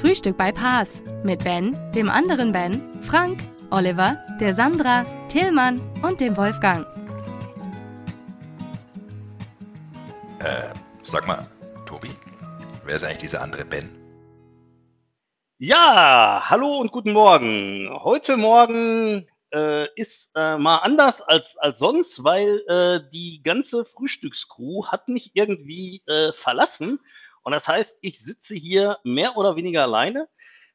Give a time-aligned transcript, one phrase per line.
[0.00, 6.36] Frühstück bei Paas mit Ben, dem anderen Ben, Frank, Oliver, der Sandra, Tillmann und dem
[6.36, 6.86] Wolfgang.
[10.38, 11.44] Äh, sag mal,
[11.84, 12.10] Tobi,
[12.84, 13.90] wer ist eigentlich dieser andere Ben?
[15.58, 17.90] Ja, hallo und guten Morgen.
[18.04, 24.86] Heute Morgen äh, ist äh, mal anders als, als sonst, weil äh, die ganze Frühstückscrew
[24.86, 27.00] hat mich irgendwie äh, verlassen.
[27.48, 30.28] Und das heißt, ich sitze hier mehr oder weniger alleine.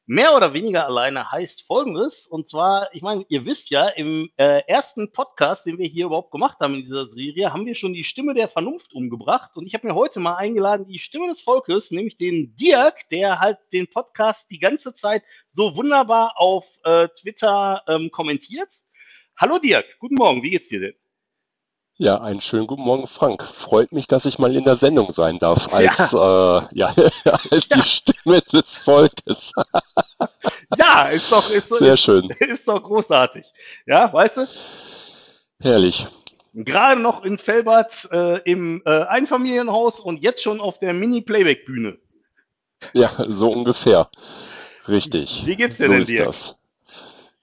[0.06, 4.60] Mehr oder weniger alleine heißt folgendes, und zwar, ich meine, ihr wisst ja, im äh,
[4.66, 8.02] ersten Podcast, den wir hier überhaupt gemacht haben in dieser Serie, haben wir schon die
[8.02, 9.52] Stimme der Vernunft umgebracht.
[9.54, 13.38] Und ich habe mir heute mal eingeladen, die Stimme des Volkes, nämlich den Dirk, der
[13.38, 15.22] halt den Podcast die ganze Zeit
[15.52, 18.80] so wunderbar auf äh, Twitter ähm, kommentiert.
[19.36, 21.03] Hallo Dirk, guten Morgen, wie geht's dir denn?
[21.96, 23.44] Ja, einen schönen guten Morgen, Frank.
[23.44, 26.58] Freut mich, dass ich mal in der Sendung sein darf, als, ja.
[26.58, 26.92] Äh, ja,
[27.52, 29.52] als die Stimme des Volkes.
[30.76, 32.30] ja, ist doch, ist, Sehr ist, schön.
[32.40, 33.46] ist doch großartig.
[33.86, 34.48] Ja, weißt du?
[35.60, 36.08] Herrlich.
[36.54, 41.96] Gerade noch in Felbert äh, im äh, Einfamilienhaus und jetzt schon auf der Mini-Playback-Bühne.
[42.92, 44.08] Ja, so ungefähr.
[44.88, 45.46] Richtig.
[45.46, 46.26] Wie geht's dir so denn, ist Dirk?
[46.26, 46.56] das.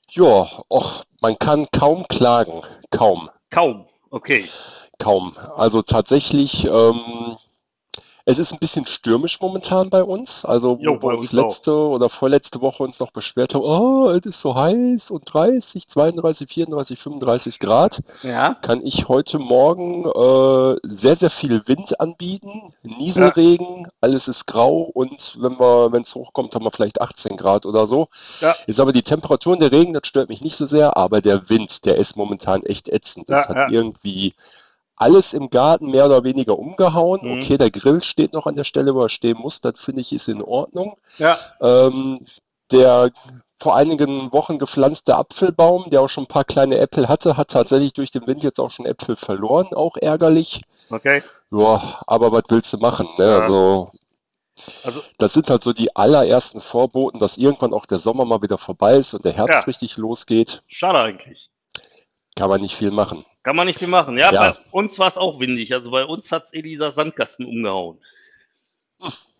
[0.09, 2.63] Ja, och, man kann kaum klagen.
[2.89, 3.29] Kaum.
[3.49, 3.87] Kaum.
[4.11, 4.49] Okay.
[4.99, 5.33] Kaum.
[5.55, 7.37] Also tatsächlich, ähm,
[8.25, 10.45] es ist ein bisschen stürmisch momentan bei uns.
[10.45, 11.43] Also wo Jo, wir bei uns uns auch.
[11.45, 15.87] letzte oder vorletzte Woche uns noch beschwert haben, oh, es ist so heiß und 30,
[15.87, 18.55] 32, 34, 35 Grad, Ja.
[18.61, 25.37] kann ich heute Morgen äh, sehr, sehr viel Wind anbieten, Nieselregen, alles ist grau und
[25.39, 28.07] wenn wir, wenn es hochkommt, haben wir vielleicht 18 Grad oder so.
[28.39, 28.55] Ja.
[28.67, 31.49] Ist aber die Temperatur und der Regen, das stört mich nicht so sehr, aber der
[31.49, 33.29] Wind, der ist momentan echt ätzend.
[33.29, 33.69] Das Ja, hat ja.
[33.69, 34.33] irgendwie
[35.01, 37.21] alles im Garten mehr oder weniger umgehauen.
[37.23, 37.37] Mhm.
[37.37, 39.61] Okay, der Grill steht noch an der Stelle, wo er stehen muss.
[39.61, 40.97] Das finde ich ist in Ordnung.
[41.17, 41.37] Ja.
[41.61, 42.25] Ähm,
[42.71, 43.09] der
[43.59, 47.93] vor einigen Wochen gepflanzte Apfelbaum, der auch schon ein paar kleine Äpfel hatte, hat tatsächlich
[47.93, 49.67] durch den Wind jetzt auch schon Äpfel verloren.
[49.73, 50.61] Auch ärgerlich.
[50.89, 51.21] Okay.
[51.51, 53.07] Ja, aber was willst du machen?
[53.17, 53.25] Ne?
[53.25, 53.39] Ja.
[53.39, 53.91] Also,
[54.83, 58.57] Also, das sind halt so die allerersten Vorboten, dass irgendwann auch der Sommer mal wieder
[58.57, 59.65] vorbei ist und der Herbst Ja.
[59.65, 60.61] richtig losgeht.
[60.67, 61.49] schade eigentlich.
[62.35, 63.25] Kann man nicht viel machen.
[63.43, 64.17] Kann man nicht viel machen.
[64.17, 64.51] Ja, Ja.
[64.51, 65.73] bei uns war es auch windig.
[65.73, 67.99] Also bei uns hat's eh dieser Sandkasten umgehauen.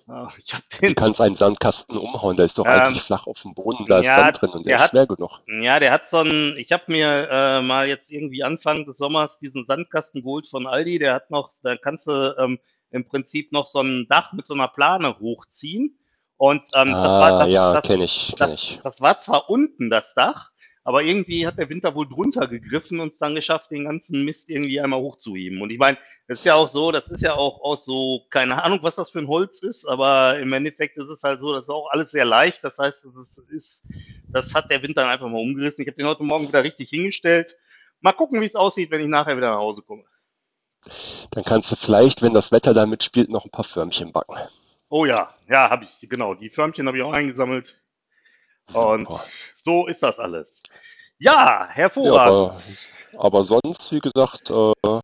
[0.08, 3.28] Ja, ich hab Du den, kannst einen Sandkasten umhauen, der ist doch Ähm, eigentlich flach
[3.28, 5.40] auf dem Boden, da ist ja, Sand drin und der der ist hat- schwer genug.
[5.62, 9.38] ja, der hat so einen, ich habe mir äh, mal jetzt irgendwie Anfang des Sommers
[9.40, 10.98] diesen Sandkasten geholt von Aldi.
[11.00, 14.56] Der hat noch, da kannst du ähm, im Prinzip noch so ein Dach mit so
[14.56, 15.98] einer Plane hochziehen.
[16.38, 18.80] Und ähm, das war Ah, das, ja, das, kenne ich, kenne das, ich.
[18.84, 20.52] das war zwar unten das Dach,
[20.84, 24.50] aber irgendwie hat der Winter wohl drunter gegriffen und es dann geschafft, den ganzen Mist
[24.50, 25.62] irgendwie einmal hochzuheben.
[25.62, 25.98] Und ich meine,
[26.28, 29.12] das ist ja auch so, das ist ja auch aus so, keine Ahnung, was das
[29.12, 32.12] für ein Holz ist, aber im Endeffekt ist es halt so, das ist auch alles
[32.12, 32.64] sehr leicht.
[32.64, 33.84] Das heißt, das ist,
[34.30, 35.84] das hat der dann einfach mal umgerissen.
[35.84, 37.58] Ich habe den heute Morgen wieder richtig hingestellt.
[38.00, 40.04] Mal gucken, wie es aussieht, wenn ich nachher wieder nach Hause komme.
[41.32, 44.36] Dann kannst du vielleicht, wenn das Wetter da mitspielt, noch ein paar Förmchen backen.
[44.90, 46.34] Oh ja, ja, habe ich, genau.
[46.34, 47.80] Die Förmchen habe ich auch eingesammelt.
[48.76, 49.24] Und Super.
[49.56, 50.62] so ist das alles.
[51.20, 52.54] Ja, Ja, hervorragend.
[53.14, 55.00] aber, aber sonst, wie gesagt, äh,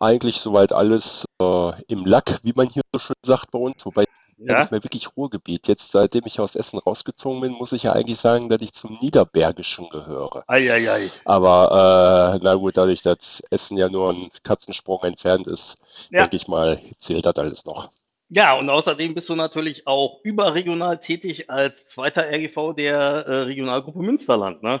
[0.00, 4.02] eigentlich soweit alles äh, im Lack, wie man hier so schön sagt bei uns, wobei
[4.02, 4.54] ja.
[4.54, 5.68] Ja, nicht mehr wirklich Ruhrgebiet.
[5.68, 8.98] Jetzt, seitdem ich aus Essen rausgezogen bin, muss ich ja eigentlich sagen, dass ich zum
[9.00, 10.42] Niederbergischen gehöre.
[10.48, 11.10] Eieiei.
[11.24, 16.22] Aber äh, na gut, dadurch, dass Essen ja nur ein Katzensprung entfernt ist, Ja.
[16.22, 17.90] denke ich mal, zählt das alles noch.
[18.34, 23.98] Ja, und außerdem bist du natürlich auch überregional tätig als zweiter RGV der äh, Regionalgruppe
[23.98, 24.80] Münsterland, ne?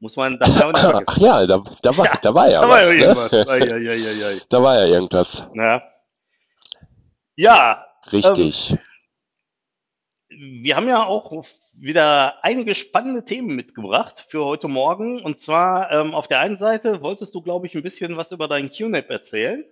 [0.00, 1.22] Muss man da auch nicht Ach vergessen.
[1.24, 2.86] ja, da, da, war, Ja, da war ja Da war was.
[2.86, 3.00] ja ne?
[3.00, 3.30] irgendwas.
[4.50, 5.50] Da war ja irgendwas.
[5.54, 5.82] Ja.
[7.36, 8.74] Ja, Richtig.
[10.28, 15.22] wir haben ja auch wieder einige spannende Themen mitgebracht für heute Morgen.
[15.22, 18.46] Und zwar ähm, auf der einen Seite wolltest du, glaube ich, ein bisschen was über
[18.46, 19.64] deinen QNAP erzählen.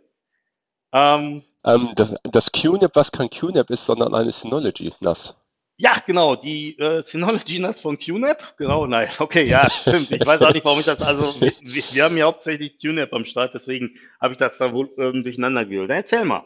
[0.93, 5.35] Ähm, Ähm, das, das QNAP, was kein QNAP ist, sondern eine Synology NAS.
[5.79, 8.57] Ja, genau, die äh, Synology NAS von QNAP.
[8.57, 10.11] Genau, nein, okay, ja, stimmt.
[10.11, 13.25] Ich weiß auch nicht, warum ich das, also wir, wir haben ja hauptsächlich QNAP am
[13.25, 15.91] Start, deswegen habe ich das da wohl ähm, durcheinander gewählt.
[15.91, 16.45] Erzähl mal.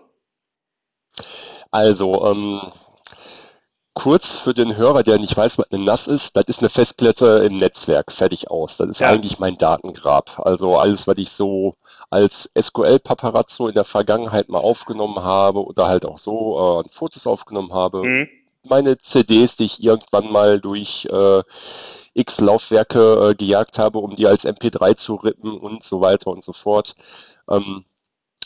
[1.71, 2.61] Also, ähm,
[3.95, 7.45] kurz für den Hörer, der nicht weiß, was eine NAS ist, das ist eine Festplatte
[7.47, 8.79] im Netzwerk, fertig aus.
[8.79, 9.09] Das ist Ja.
[9.09, 10.41] eigentlich mein Datengrab.
[10.41, 11.77] Also alles, was ich so
[12.11, 17.73] als SQL-Paparazzo in der Vergangenheit mal aufgenommen habe oder halt auch so äh, Fotos aufgenommen
[17.73, 18.03] habe.
[18.03, 18.29] Mhm.
[18.69, 21.43] Meine CDs, die ich irgendwann mal durch äh,
[22.15, 26.43] x Laufwerke äh, gejagt habe, um die als MP3 zu rippen und so weiter und
[26.43, 26.97] so fort.
[27.49, 27.85] Ähm,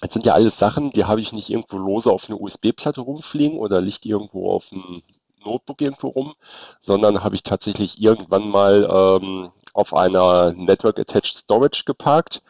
[0.01, 3.59] das sind ja alles Sachen, die habe ich nicht irgendwo lose auf einer USB-Platte rumfliegen
[3.59, 5.03] oder liegt irgendwo auf einem
[5.43, 6.35] Notebook irgendwo rum,
[6.81, 12.43] sondern habe ich tatsächlich irgendwann mal ähm, auf einer Network Attached Storage geparkt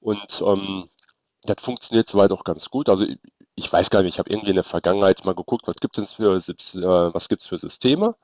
[0.00, 0.88] und ähm,
[1.42, 2.88] das funktioniert soweit auch ganz gut.
[2.88, 3.18] Also ich,
[3.54, 6.12] ich weiß gar nicht, ich habe irgendwie in der Vergangenheit mal geguckt, was gibt es
[6.14, 8.14] für, äh, was gibt's für Systeme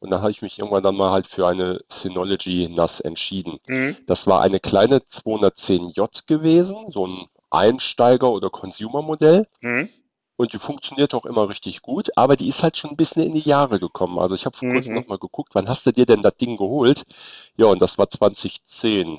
[0.00, 3.58] und dann habe ich mich irgendwann dann mal halt für eine Synology NAS entschieden.
[3.68, 3.96] Mhm.
[4.06, 9.46] Das war eine kleine 210J gewesen, so ein Einsteiger- oder Consumer-Modell.
[9.60, 9.90] Mhm.
[10.36, 13.32] Und die funktioniert auch immer richtig gut, aber die ist halt schon ein bisschen in
[13.32, 14.18] die Jahre gekommen.
[14.18, 15.00] Also ich habe vor kurzem Mhm.
[15.00, 17.04] noch mal geguckt, wann hast du dir denn das Ding geholt?
[17.58, 19.18] Ja, und das war 2010.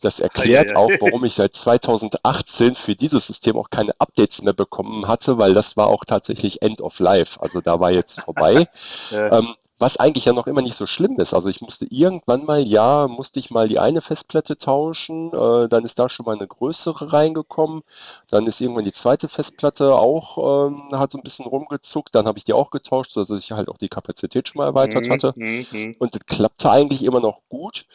[0.00, 0.76] Das erklärt Eieiei.
[0.76, 5.54] auch, warum ich seit 2018 für dieses System auch keine Updates mehr bekommen hatte, weil
[5.54, 7.40] das war auch tatsächlich End of Life.
[7.40, 8.68] Also da war jetzt vorbei.
[9.10, 11.34] Äh, Ähm, was eigentlich ja noch immer nicht so schlimm ist.
[11.34, 15.84] Also ich musste irgendwann mal, ja, musste ich mal die eine Festplatte tauschen, äh, dann
[15.84, 17.82] ist da schon mal eine größere reingekommen,
[18.28, 22.38] dann ist irgendwann die zweite Festplatte auch, ähm, hat so ein bisschen rumgezuckt, dann habe
[22.38, 25.32] ich die auch getauscht, sodass ich halt auch die Kapazität schon mal erweitert mhm, hatte.
[25.36, 25.96] mhm, mhm.
[25.98, 27.86] Und das klappte eigentlich immer noch gut.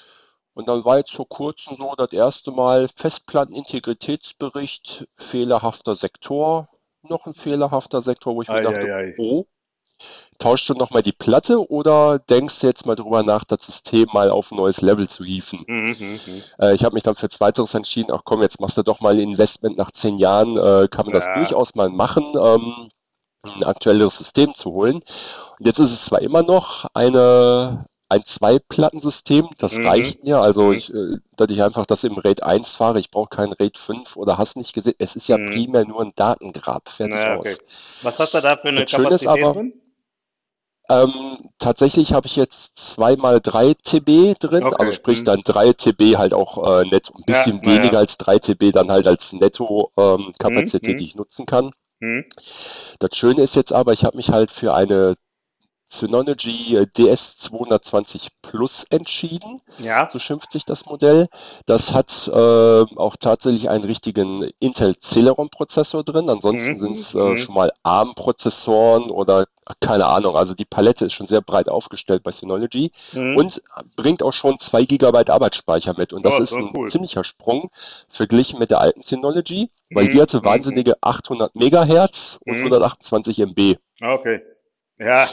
[0.53, 6.69] Und dann war jetzt vor kurzem so das erste Mal Festplattenintegritätsbericht, fehlerhafter Sektor,
[7.01, 9.15] noch ein fehlerhafter Sektor, wo ich mir dachte, Eieiei.
[9.17, 9.45] oh,
[10.39, 14.29] tauschst du nochmal die Platte oder denkst du jetzt mal drüber nach, das System mal
[14.29, 15.63] auf ein neues Level zu hieven?
[15.67, 16.43] Mhm, mhm.
[16.59, 19.13] Äh, ich habe mich dann für Zweiteres entschieden, ach komm, jetzt machst du doch mal
[19.13, 21.35] ein Investment nach zehn Jahren, äh, kann man das Ja.
[21.35, 22.89] durchaus mal machen, ähm,
[23.43, 24.95] ein aktuelleres System zu holen.
[25.59, 29.87] Und jetzt ist es zwar immer noch eine, ein Zwei-Platten-System, das Mhm.
[29.87, 30.73] reicht mir, also Mhm.
[30.73, 34.15] ich, äh, dass ich einfach das im RAID 1 fahre, ich brauche kein RAID 5
[34.17, 35.45] oder hast nicht gesehen, es ist ja Mhm.
[35.47, 37.47] primär nur ein Datengrab, fertig Na, aus.
[37.47, 37.57] okay.
[38.03, 39.73] Was hast du da für eine Das Schöne ist Kapazität aber- drin?
[40.89, 45.23] Ähm, tatsächlich habe ich jetzt zweimal drei TB drin, Okay, also sprich hm.
[45.25, 47.99] dann drei TB halt auch äh, netto, ein bisschen Ja, weniger ja.
[47.99, 50.97] als drei TB dann halt als Netto-Kapazität, Hm, hm.
[50.97, 51.71] die ich nutzen kann.
[52.01, 52.25] Mhm.
[52.99, 55.15] Das Schöne ist jetzt aber, ich habe mich halt für eine
[55.93, 60.07] Synology äh, DS220 Plus entschieden, Ja.
[60.11, 61.27] so schimpft sich das Modell.
[61.65, 66.29] Das hat äh, auch tatsächlich einen richtigen Intel Celeron Prozessor drin.
[66.29, 67.21] Ansonsten Mhm, sind es mhm.
[67.21, 69.45] äh, schon mal ARM Prozessoren oder
[69.79, 70.35] keine Ahnung.
[70.35, 73.37] Also die Palette ist schon sehr breit aufgestellt bei Synology Mhm.
[73.37, 73.61] und
[73.95, 76.11] bringt auch schon 2 GB Arbeitsspeicher mit.
[76.13, 76.87] Und das Oh, ist ein cool.
[76.89, 77.69] ziemlicher Sprung
[78.09, 82.63] verglichen mit der alten Synology, weil Mhm, die hatte mhm, wahnsinnige 800 Megahertz und Mhm.
[82.65, 83.77] 128 MB.
[84.01, 84.41] Ah, Okay.
[84.99, 85.29] Ja.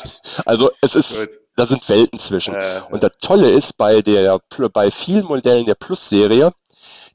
[0.46, 1.28] Also es ist, Gut.
[1.56, 2.54] da sind Welten zwischen.
[2.54, 4.40] Äh, Und das Tolle ist bei der,
[4.72, 6.52] bei vielen Modellen der Plus-Serie,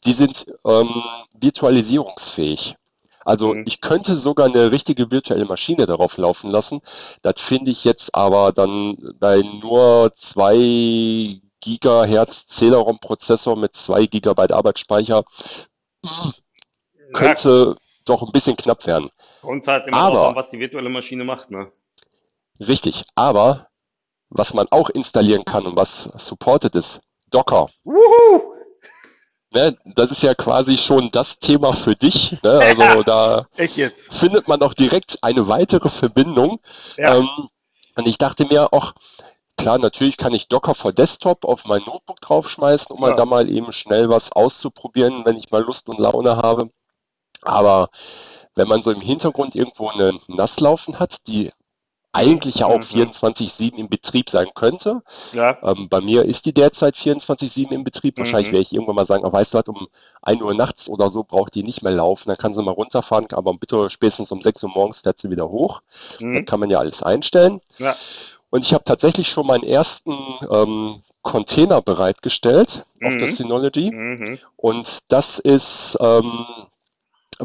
[0.06, 0.90] die sind ähm,
[1.40, 2.76] virtualisierungsfähig.
[3.26, 3.64] Also Mhm.
[3.66, 6.82] ich könnte sogar eine richtige virtuelle Maschine darauf laufen lassen.
[7.24, 15.24] Das finde ich jetzt aber dann bei nur zwei Gigahertz Celeron-Prozessor mit zwei Gigabyte Arbeitsspeicher
[17.14, 17.76] könnte
[18.06, 19.10] doch ein bisschen knapp werden.
[19.42, 21.72] kommt halt immer Aber- drauf an, was die virtuelle Maschine macht, ne?
[22.60, 23.06] Richtig.
[23.16, 23.68] Aber
[24.30, 27.02] was man auch installieren kann und was supported ist,
[27.32, 27.68] Docker.
[27.84, 28.54] Wuhu!
[29.54, 32.42] Ne, das ist ja quasi schon das Thema für dich.
[32.44, 32.60] Ne?
[32.78, 34.14] Also da Echt jetzt?
[34.14, 36.60] findet man auch direkt eine weitere Verbindung.
[36.98, 37.16] Ja.
[37.16, 37.30] Ähm,
[37.96, 38.94] und ich dachte mir auch,
[39.58, 43.08] klar, natürlich kann ich Docker for Desktop auf mein Notebook draufschmeißen, um Ja.
[43.10, 46.70] halt da mal eben schnell was auszuprobieren, wenn ich mal Lust und Laune habe.
[47.44, 47.90] Aber
[48.56, 51.52] wenn man so im Hintergrund irgendwo eine NAS laufen hat, die
[52.16, 53.12] eigentlich ja auch Mhm.
[53.12, 55.02] 24-7 im Betrieb sein könnte,
[55.34, 55.58] ja.
[55.64, 58.18] ähm, bei mir ist die derzeit 24-7 im Betrieb.
[58.18, 58.54] Wahrscheinlich Mhm.
[58.54, 59.88] werde ich irgendwann mal sagen, ah, weißt du was, um
[60.22, 62.30] 1 Uhr nachts oder so braucht die nicht mehr laufen.
[62.30, 65.50] Dann kann sie mal runterfahren, aber bitte spätestens um 6 Uhr morgens fährt sie wieder
[65.50, 65.82] hoch.
[66.20, 66.46] Mhm.
[66.46, 67.60] kann man ja alles einstellen.
[67.78, 67.96] Ja.
[68.50, 70.16] Und ich habe tatsächlich schon meinen ersten
[70.52, 73.20] ähm, Container bereitgestellt auf Mhm.
[73.20, 73.92] der Synology.
[73.92, 74.40] Mhm.
[74.56, 76.46] Und das ist, ähm,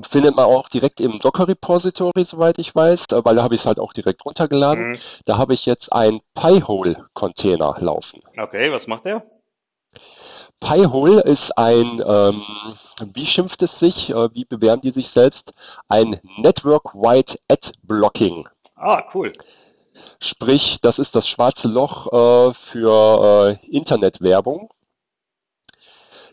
[0.08, 3.66] findet man auch direkt im Docker-Repository, soweit ich weiß, äh, weil da habe ich es
[3.66, 4.90] halt auch direkt runtergeladen.
[4.90, 4.98] Mhm.
[5.24, 8.20] Da habe ich jetzt einen Pi-Hole-Container laufen.
[8.36, 9.24] Okay, was macht der?
[10.60, 12.42] Pi-Hole ist ein, ähm,
[13.14, 15.54] wie schimpft es sich, äh, wie bewerben die sich selbst,
[15.88, 18.46] ein Network-Wide Ad-Blocking.
[18.76, 19.32] Ah, cool.
[20.18, 24.70] Sprich, das ist das schwarze Loch äh, für äh, Internetwerbung.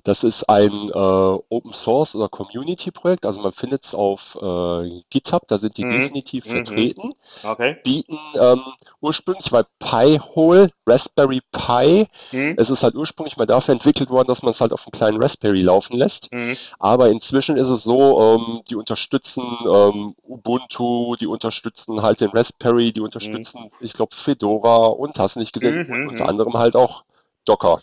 [0.08, 5.02] Das ist ein äh, Open Source oder Community Projekt, also man findet es auf äh,
[5.10, 5.90] GitHub, da sind die Mhm.
[5.90, 6.50] definitiv Mhm.
[6.50, 7.14] vertreten.
[7.44, 7.76] Okay.
[7.84, 8.62] Bieten ähm,
[9.02, 12.08] ursprünglich war Pi-hole, Raspberry Pi.
[12.32, 12.56] Mhm.
[12.58, 15.22] Es ist halt ursprünglich mal dafür entwickelt worden, dass man es halt auf einem kleinen
[15.22, 16.32] Raspberry laufen lässt.
[16.32, 16.56] Mhm.
[16.80, 22.94] Aber inzwischen ist es so, ähm, die unterstützen ähm, Ubuntu, die unterstützen halt den Raspberry,
[22.94, 26.08] die unterstützen, ich glaube, Fedora und hast nicht gesehen, Mhm, und mhm.
[26.08, 27.04] unter anderem halt auch
[27.44, 27.82] Docker.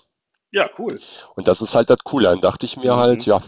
[0.54, 1.00] Ja, cool.
[1.34, 2.28] Und das ist halt das Coole.
[2.28, 3.00] Dann dachte ich mir Mhm.
[3.00, 3.40] halt, ja,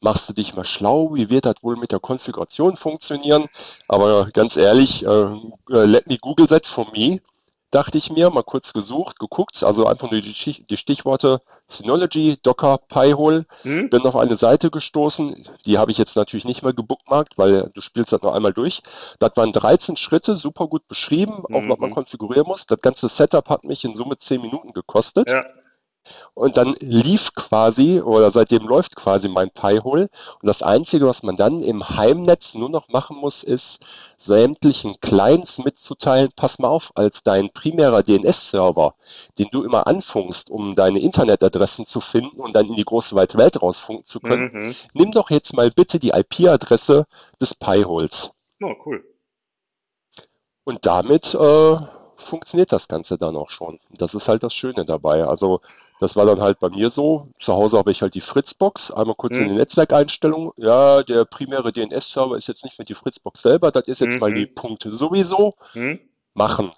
[0.00, 3.46] machst du dich mal schlau, wie wird das wohl mit der Konfiguration funktionieren?
[3.86, 7.20] Aber ganz ehrlich, äh, äh, let me Google that for me,
[7.70, 10.32] dachte ich mir, mal kurz gesucht, geguckt, also einfach nur die,
[10.68, 13.90] die Stichworte Synology, Docker, Pi-hole, Mhm.
[13.90, 17.80] bin auf eine Seite gestoßen, die habe ich jetzt natürlich nicht mehr gebookmarkt, weil du
[17.82, 18.82] spielst das noch einmal durch.
[19.20, 21.94] Das waren 13 Schritte, super gut beschrieben, auch was man Mhm.
[21.94, 22.66] konfigurieren muss.
[22.66, 25.30] Das ganze Setup hat mich in Summe 10 Minuten gekostet.
[25.30, 25.40] Ja.
[26.34, 30.08] Und dann lief quasi, oder seitdem läuft quasi mein Pi-Hole.
[30.40, 33.80] Und das Einzige, was man dann im Heimnetz nur noch machen muss, ist
[34.18, 38.94] sämtlichen Clients mitzuteilen, pass mal auf, als dein primärer DNS-Server,
[39.38, 43.38] den du immer anfunkst, um deine Internetadressen zu finden und dann in die große weite
[43.38, 44.74] Welt rausfunken zu können, Mhm.
[44.94, 47.06] nimm doch jetzt mal bitte die IP-Adresse
[47.40, 48.30] des Pi-Holes.
[48.62, 49.04] Oh, cool.
[50.64, 51.76] Und damit äh,
[52.16, 53.78] funktioniert das Ganze dann auch schon.
[53.90, 55.24] Das ist halt das Schöne dabei.
[55.26, 55.60] Also
[56.02, 57.28] das war dann halt bei mir so.
[57.40, 59.48] Zu Hause habe ich halt die Fritzbox, einmal kurz in Mhm.
[59.50, 60.50] die Netzwerkeinstellungen.
[60.56, 64.30] Ja, der primäre DNS-Server ist jetzt nicht mehr die Fritzbox selber, das ist jetzt mal
[64.30, 64.34] Mhm.
[64.34, 65.54] die Punkte sowieso.
[65.74, 66.00] Mhm.
[66.34, 66.70] Machen.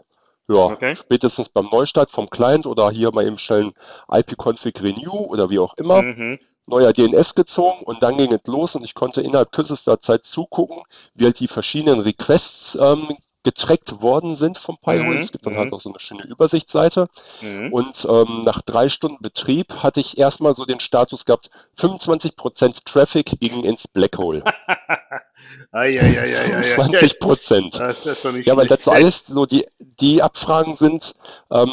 [0.46, 0.94] Ja, Okay.
[0.94, 3.72] spätestens beim Neustart vom Client oder hier mal eben schnell
[4.12, 6.38] IP-Config Renew oder wie auch immer Mhm.
[6.66, 10.82] neuer DNS gezogen und dann ging es los und ich konnte innerhalb kürzester Zeit zugucken,
[11.14, 15.04] wie halt die verschiedenen Requests ähm, getrackt worden sind vom Pi-hole.
[15.04, 15.58] Mhm, Es gibt dann mhm.
[15.58, 17.08] halt auch so eine schöne Übersichtsseite.
[17.40, 17.72] Mhm.
[17.72, 23.36] Und ähm, nach drei Stunden Betrieb hatte ich erstmal so den Status gehabt, 25% Traffic
[23.40, 24.42] ging ins Black Hole.
[25.72, 26.60] Eieieiei.
[26.62, 27.78] 25%.
[27.78, 31.14] Das ist ja nicht Ja, weil das so alles so die, die Abfragen sind.
[31.50, 31.72] Ähm,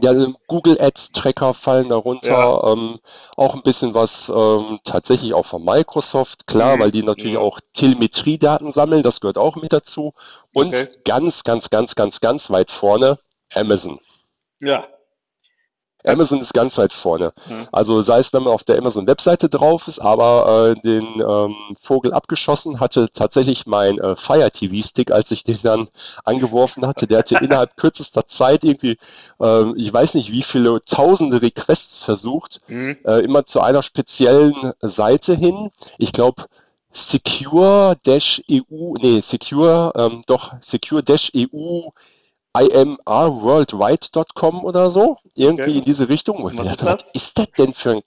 [0.00, 0.12] ja,
[0.46, 2.72] Google Ads Tracker fallen darunter, Ja.
[2.72, 2.98] ähm,
[3.36, 7.40] auch ein bisschen was ähm, tatsächlich auch von Microsoft, klar, Mhm, weil die natürlich mhm.
[7.40, 10.12] auch Telemetriedaten sammeln, das gehört auch mit dazu.
[10.52, 10.88] Und Okay.
[11.04, 13.18] ganz, ganz, ganz, ganz, ganz weit vorne
[13.54, 14.00] Amazon.
[14.60, 14.86] Ja.
[16.06, 17.32] Amazon ist ganz weit vorne.
[17.48, 17.68] Mhm.
[17.72, 22.14] Also sei es, wenn man auf der Amazon-Webseite drauf ist, aber äh, den ähm, Vogel
[22.14, 25.88] abgeschossen hatte tatsächlich mein äh, Fire TV-Stick, als ich den dann
[26.24, 27.06] angeworfen hatte.
[27.06, 28.98] Der hatte innerhalb kürzester Zeit irgendwie,
[29.40, 32.96] ähm, ich weiß nicht wie viele tausende Requests versucht, Mhm.
[33.04, 35.70] äh, immer zu einer speziellen Seite hin.
[35.98, 36.44] Ich glaube,
[36.92, 37.94] Secure-EU,
[39.02, 41.90] nee, Secure, ähm, doch, Secure-EU
[42.62, 45.78] imrworldwide.com oder so, irgendwie Okay.
[45.78, 46.42] in diese Richtung.
[46.42, 47.10] Und Was ist dachte, was das?
[47.14, 48.02] ist das denn für ein...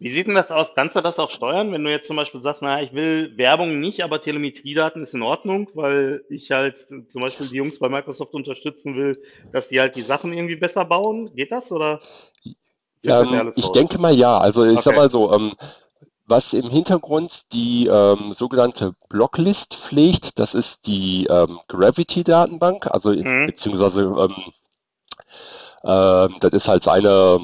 [0.00, 0.74] Wie sieht denn das aus?
[0.74, 3.80] Kannst du das auch steuern, wenn du jetzt zum Beispiel sagst, naja, ich will Werbung
[3.80, 8.32] nicht, aber Telemetriedaten ist in Ordnung, weil ich halt zum Beispiel die Jungs bei Microsoft
[8.32, 11.34] unterstützen will, dass die halt die Sachen irgendwie besser bauen?
[11.36, 12.00] Geht das oder?
[13.04, 13.72] Ähm, ich raus?
[13.72, 14.38] denke mal ja.
[14.38, 14.96] Also ich sag Okay.
[14.96, 15.54] mal so, ähm,
[16.26, 23.46] was im Hintergrund die ähm, sogenannte Blocklist pflegt, das ist die ähm, Gravity-Datenbank, also Mhm.
[23.46, 24.34] beziehungsweise ähm,
[25.84, 27.38] ähm, das ist halt eine,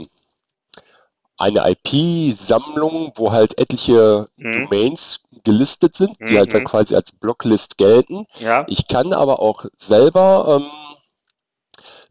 [1.39, 4.53] eine IP-Sammlung, wo halt etliche Mhm.
[4.71, 6.67] Domains gelistet sind, die halt dann Mhm.
[6.67, 8.27] quasi als Blocklist gelten.
[8.41, 8.65] Ja.
[8.69, 10.71] Ich kann aber auch selber ähm,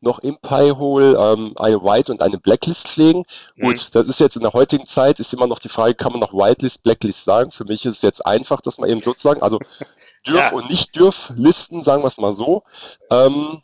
[0.01, 3.24] noch im Pi-Hole ähm, eine White- und eine Blacklist pflegen.
[3.55, 3.63] Mhm.
[3.63, 6.22] Gut, das ist jetzt in der heutigen Zeit, ist immer noch die Frage, kann man
[6.22, 7.50] noch Whitelist, Blacklist sagen?
[7.51, 9.58] Für mich ist es jetzt einfach, dass man eben sozusagen, also
[10.27, 10.51] dürf Ja.
[10.53, 12.62] und nicht dürf Listen, sagen wir es mal so.
[13.10, 13.63] Ähm,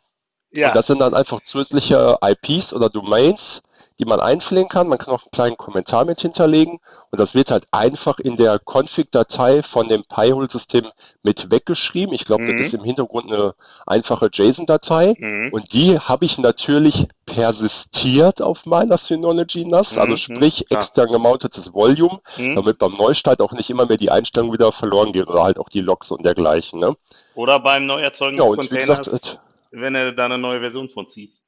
[0.55, 0.69] Ja.
[0.69, 3.61] und das sind dann einfach zusätzliche IPs oder Domains,
[3.99, 4.87] die man einpflegen kann.
[4.87, 6.79] Man kann auch einen kleinen Kommentar mit hinterlegen
[7.11, 10.87] und das wird halt einfach in der Config-Datei von dem Pi-Hole-System
[11.23, 12.13] mit weggeschrieben.
[12.15, 12.57] Ich glaube, Mhm.
[12.57, 13.53] das ist im Hintergrund eine
[13.85, 15.49] einfache JSON-Datei Mhm.
[15.51, 20.79] und die habe ich natürlich persistiert auf meiner Synology NAS, also Mhm, sprich klar.
[20.79, 22.55] extern gemountetes Volume, Mhm.
[22.55, 25.69] damit beim Neustart auch nicht immer mehr die Einstellungen wieder verloren gehen oder halt auch
[25.69, 26.79] die Logs und dergleichen.
[26.79, 26.95] Ne?
[27.35, 29.37] Oder beim Neuerzeugen Ja, wie gesagt, Containers, äh,
[29.71, 31.43] wenn du da eine neue Version von ziehst.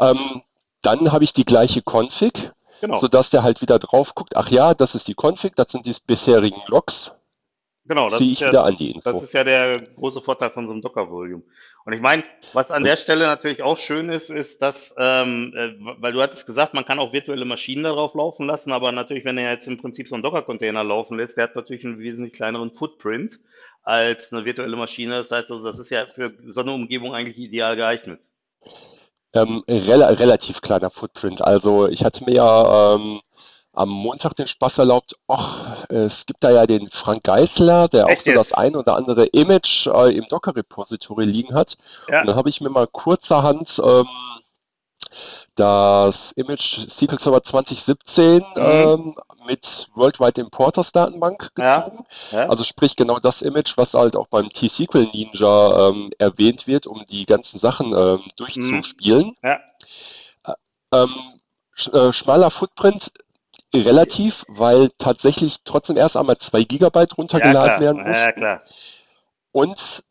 [0.00, 0.42] ähm,
[0.82, 2.96] dann habe ich die gleiche Config, Genau.
[2.96, 5.94] sodass der halt wieder drauf guckt, ach ja, das ist die Config, das sind die
[6.04, 7.12] bisherigen Logs.
[7.84, 10.50] Genau, das ziehe ist ich ja, wieder an die das ist ja der große Vorteil
[10.50, 11.42] von so einem Docker-Volume.
[11.84, 15.74] Und ich meine, was an der Stelle natürlich auch schön ist, ist, dass, ähm, äh,
[16.00, 19.38] weil du hattest gesagt, man kann auch virtuelle Maschinen darauf laufen lassen, aber natürlich, wenn
[19.38, 22.72] er jetzt im Prinzip so einen Docker-Container laufen lässt, der hat natürlich einen wesentlich kleineren
[22.72, 23.40] Footprint
[23.82, 25.16] als eine virtuelle Maschine.
[25.16, 28.20] Das heißt also, das ist ja für so eine Umgebung eigentlich ideal geeignet.
[29.34, 31.42] Ähm, rela relativ kleiner Footprint.
[31.42, 33.20] Also ich hatte mir ja ähm,
[33.72, 38.10] am Montag den Spaß erlaubt, ach, es gibt da ja den Frank Geisler, der auch
[38.10, 38.58] Echt so das jetzt?
[38.58, 41.76] ein oder andere Image äh, im Docker-Repository liegen hat.
[42.08, 42.20] Ja.
[42.20, 44.06] Und dann habe ich mir mal kurzerhand ähm,
[45.54, 49.14] das Image SQL Server 2017 ähm,
[49.46, 51.64] mit Worldwide Importers Datenbank Mhm.
[51.64, 51.76] Ja.
[51.80, 52.04] gezogen.
[52.30, 52.48] Ja?
[52.48, 57.04] Also sprich genau das Image, was halt auch beim T-SQL Ninja ähm, erwähnt wird, um
[57.06, 59.34] die ganzen Sachen ähm, durchzuspielen.
[59.42, 59.60] Ja.
[60.92, 61.14] Ähm,
[61.74, 63.12] sch äh, schmaler Footprint
[63.74, 68.58] relativ, weil tatsächlich trotzdem erst einmal 2 Gigabyte Ja, runtergeladen werden mussten.
[69.52, 70.04] Und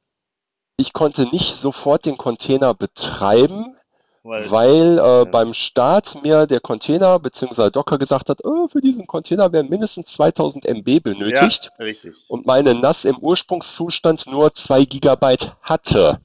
[0.78, 3.76] ich konnte nicht sofort den Container betreiben,
[4.24, 5.24] Weil, weil äh, ja.
[5.24, 7.72] beim Start mir der Container bzw.
[7.72, 12.14] Docker gesagt hat, oh, für diesen Container werden mindestens 2000 MB benötigt ja, richtig.
[12.28, 16.20] und meine NAS im Ursprungszustand nur 2 Gigabyte hatte.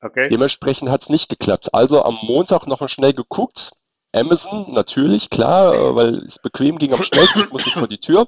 [0.00, 0.28] Okay.
[0.28, 1.74] Dementsprechend hat es nicht geklappt.
[1.74, 3.72] Also am Montag nochmal schnell geguckt.
[4.14, 7.98] Amazon, natürlich, klar, äh, weil es bequem ging am schnellsten, ich muss nicht vor die
[7.98, 8.26] Tür.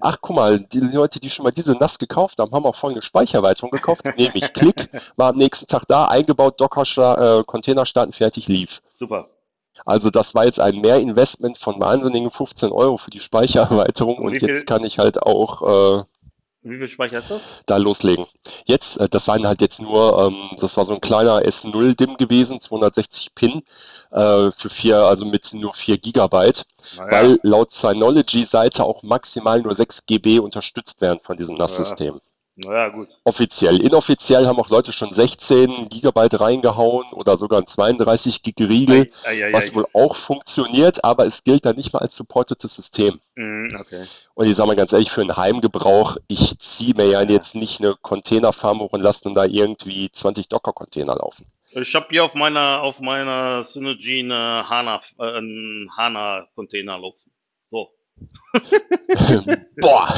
[0.00, 3.02] Ach, guck mal, die Leute, die schon mal diese NAS gekauft haben, haben auch folgende
[3.02, 4.04] Speichererweiterung gekauft.
[4.16, 6.82] Nehme ich, klick, war am nächsten Tag da, eingebaut, Docker,
[7.38, 8.82] äh, Container starten, fertig, lief.
[8.92, 9.26] Super.
[9.84, 14.42] Also das war jetzt ein Mehrinvestment von wahnsinnigen 15 Euro für die Speichererweiterung Und und
[14.42, 16.04] jetzt kann ich halt auch äh,
[16.68, 17.40] Wie viel Speicher ist das?
[17.66, 18.26] da loslegen.
[18.64, 22.60] Jetzt, äh, das waren halt jetzt nur, ähm, das war so ein kleiner S0-DIM gewesen,
[22.60, 23.62] 260 Pin
[24.10, 26.64] äh, für vier, also mit nur 4 Gigabyte,
[26.96, 32.20] Naja, weil laut Synology-Seite auch maximal nur 6 GB unterstützt werden von diesem NAS-System.
[32.56, 33.08] Naja, gut.
[33.24, 33.82] Offiziell.
[33.82, 39.44] Inoffiziell haben auch Leute schon 16 Gigabyte reingehauen oder sogar ein 32 Gig Riegel, Ei,
[39.44, 43.20] ei, ei, was wohl auch funktioniert, aber es gilt dann nicht mal als supportetes System.
[43.34, 44.06] Mhm, okay.
[44.34, 47.80] Und ich sage mal ganz ehrlich, für einen Heimgebrauch, ich ziehe mir ja jetzt nicht
[47.80, 51.44] eine Containerfarm hoch und lasse dann da irgendwie 20 Docker-Container laufen.
[51.72, 57.30] Ich habe hier auf meiner auf meiner Synergy eine HANA, äh, einen HANA-Container laufen.
[59.80, 60.14] Boah!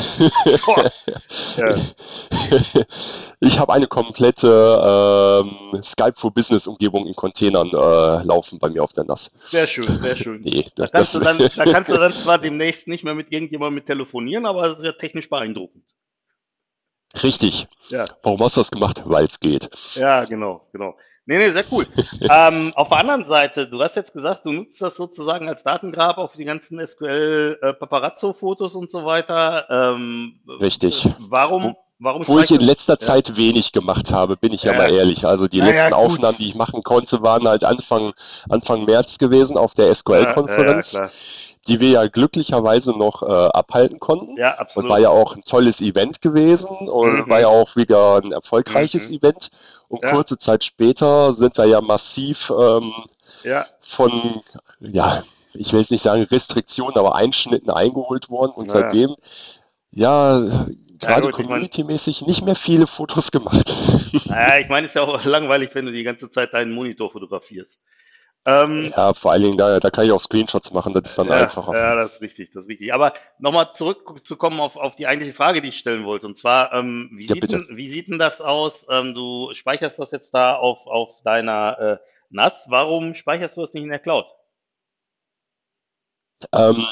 [0.66, 0.90] Boah.
[1.56, 1.74] Ja.
[3.40, 8.84] Ich habe eine komplette ähm, Skype for Business Umgebung in Containern äh, laufen bei mir
[8.84, 9.32] auf der NAS.
[9.36, 10.40] Sehr schön, sehr schön.
[10.42, 13.14] Nee, Da das, kannst, du das, dann, da kannst du dann zwar demnächst nicht mehr
[13.14, 15.84] mit irgendjemandem mit telefonieren, aber es ist ja technisch beeindruckend.
[17.22, 17.66] richtig.
[17.88, 18.06] Ja.
[18.22, 19.02] Warum hast du das gemacht?
[19.04, 19.68] Weil es geht.
[19.94, 20.96] Ja, genau, genau.
[21.28, 21.86] Nee, nee, sehr cool.
[22.30, 26.16] ähm, auf der anderen Seite, du hast jetzt gesagt, du nutzt das sozusagen als Datengrab
[26.16, 27.74] auf die ganzen SQL äh,
[28.74, 29.66] und so weiter.
[29.68, 31.06] Ähm, Richtig.
[31.18, 32.98] Warum, warum Wo ich in letzter Ja.
[32.98, 34.78] Zeit wenig gemacht habe, bin ich ja, Ja.
[34.78, 35.26] mal ehrlich.
[35.26, 35.92] Also die ja, letzten.
[35.92, 38.14] Aufnahmen, die ich machen konnte, waren halt Anfang,
[38.48, 40.98] Anfang März gewesen auf der SQL-Konferenz,
[41.66, 44.36] die wir ja glücklicherweise noch äh, abhalten konnten.
[44.36, 44.90] ja, Und absolut.
[44.90, 47.30] war ja auch ein tolles Event gewesen und Mhm.
[47.30, 49.16] war ja auch wieder ein erfolgreiches Mhm.
[49.16, 49.50] Event.
[49.88, 50.10] Und Ja.
[50.12, 52.92] kurze Zeit später sind wir ja massiv ähm,
[53.42, 54.40] ja, von,
[54.80, 55.22] ja,
[55.54, 58.52] ich will jetzt nicht sagen Restriktionen, aber Einschnitten eingeholt worden.
[58.52, 58.72] Und Ja.
[58.72, 59.16] seitdem,
[59.90, 60.38] ja,
[60.98, 63.74] gerade mein- community-mäßig nicht mehr viele Fotos gemacht.
[64.26, 67.10] naja, ich meine, es ist ja auch langweilig, wenn du die ganze Zeit deinen Monitor
[67.10, 67.78] fotografierst.
[68.48, 71.28] Ähm, Ja, vor allen Dingen, da, da kann ich auch Screenshots machen, das ist dann
[71.28, 71.74] ja, einfacher.
[71.74, 72.94] Ja, das ist richtig, das ist richtig.
[72.94, 76.26] Aber nochmal zurückzukommen auf, auf die eigentliche Frage, die ich stellen wollte.
[76.26, 78.86] Und zwar, ähm, wie, Ja, sieht denn, wie sieht denn das aus?
[78.88, 81.98] Ähm, du speicherst das jetzt da auf, auf deiner äh,
[82.30, 82.66] NAS.
[82.68, 84.26] Warum speicherst du das nicht in der Cloud?
[86.52, 86.86] Ähm,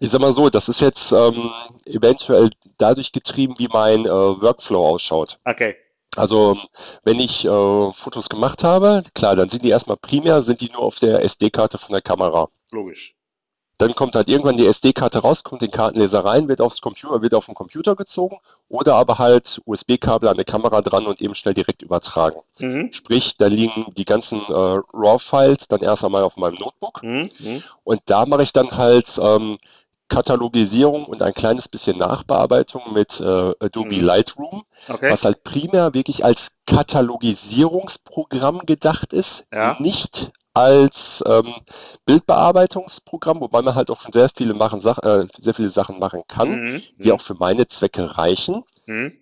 [0.00, 1.50] ich sag mal so, das ist jetzt ähm,
[1.86, 5.38] eventuell dadurch getrieben, wie mein äh, Workflow ausschaut.
[5.44, 5.76] Okay.
[6.16, 6.58] Also
[7.04, 10.82] wenn ich äh, Fotos gemacht habe, klar, dann sind die erstmal primär, sind die nur
[10.82, 12.48] auf der SD-Karte von der Kamera.
[12.70, 13.14] Logisch.
[13.78, 17.34] Dann kommt halt irgendwann die SD-Karte raus, kommt den Kartenleser rein, wird aufs Computer, wird
[17.34, 18.36] auf den Computer gezogen
[18.68, 22.40] oder aber halt USB-Kabel an der Kamera dran und eben schnell direkt übertragen.
[22.60, 22.92] Mhm.
[22.92, 24.52] Sprich, da liegen die ganzen äh,
[24.92, 27.28] RAW-Files dann erst einmal auf meinem Notebook Mhm.
[27.40, 27.62] Mhm.
[27.82, 29.58] und da mache ich dann halt ähm,
[30.12, 34.04] Katalogisierung und ein kleines bisschen Nachbearbeitung mit äh, Adobe Mhm.
[34.04, 35.10] Lightroom, Okay.
[35.10, 39.76] was halt primär wirklich als Katalogisierungsprogramm gedacht ist, Ja.
[39.80, 41.54] nicht als ähm,
[42.04, 46.50] Bildbearbeitungsprogramm, wobei man halt auch schon sehr viele, machen, äh, sehr viele Sachen machen kann,
[46.60, 46.82] Mhm.
[46.98, 48.62] die auch für meine Zwecke reichen.
[48.86, 49.12] Mhm.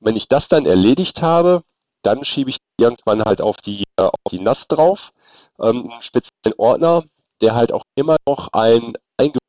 [0.00, 1.62] Wenn ich das dann erledigt habe,
[2.02, 5.12] dann schiebe ich irgendwann halt auf die, äh, auf die NAS drauf,
[5.58, 7.04] ähm, einen speziellen Ordner,
[7.40, 8.92] der halt auch immer noch ein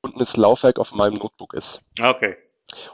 [0.07, 1.81] eingebundenes Laufwerk auf meinem Notebook ist.
[2.01, 2.37] Okay.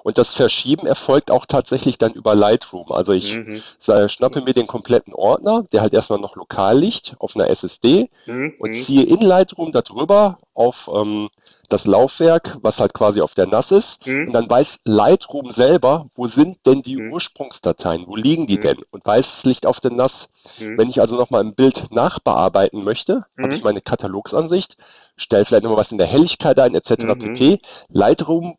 [0.03, 2.91] Und das Verschieben erfolgt auch tatsächlich dann über Lightroom.
[2.91, 3.61] Also ich Mhm.
[4.07, 8.53] schnappe mir den kompletten Ordner, der halt erstmal noch lokal liegt, auf einer SSD Mhm.
[8.59, 8.73] und Mhm.
[8.73, 11.29] ziehe in Lightroom darüber auf ähm,
[11.69, 14.05] das Laufwerk, was halt quasi auf der NAS ist.
[14.05, 14.27] Mhm.
[14.27, 17.11] Und dann weiß Lightroom selber, wo sind denn die Mhm.
[17.13, 18.61] Ursprungsdateien, wo liegen die Mhm.
[18.61, 18.77] denn?
[18.91, 20.29] Und weiß, es liegt auf der NAS.
[20.59, 24.77] Wenn ich also nochmal ein Bild nachbearbeiten möchte, habe ich meine Katalogsansicht,
[25.15, 27.15] stelle vielleicht nochmal was in der Helligkeit ein, etc.
[27.15, 27.59] Pp.
[27.89, 28.57] Lightroom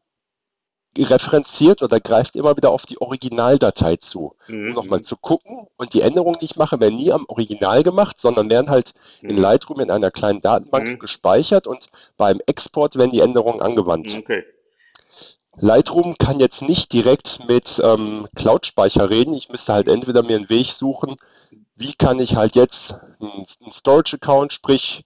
[1.02, 4.74] referenziert oder greift immer wieder auf die Originaldatei zu, um Mhm.
[4.74, 5.66] nochmal zu gucken.
[5.76, 9.35] Und die Änderungen, die ich mache, werden nie am Original gemacht, sondern werden halt in
[9.37, 9.42] Mhm.
[9.42, 10.98] Lightroom in einer kleinen Datenbank Mhm.
[11.00, 14.14] gespeichert und beim Export werden die Änderungen angewandt.
[14.16, 14.44] Okay.
[15.57, 19.35] Lightroom kann jetzt nicht direkt mit ähm, Cloud-Speicher reden.
[19.35, 21.16] Ich müsste halt entweder mir einen Weg suchen,
[21.76, 25.04] wie kann ich halt jetzt einen Storage-Account, sprich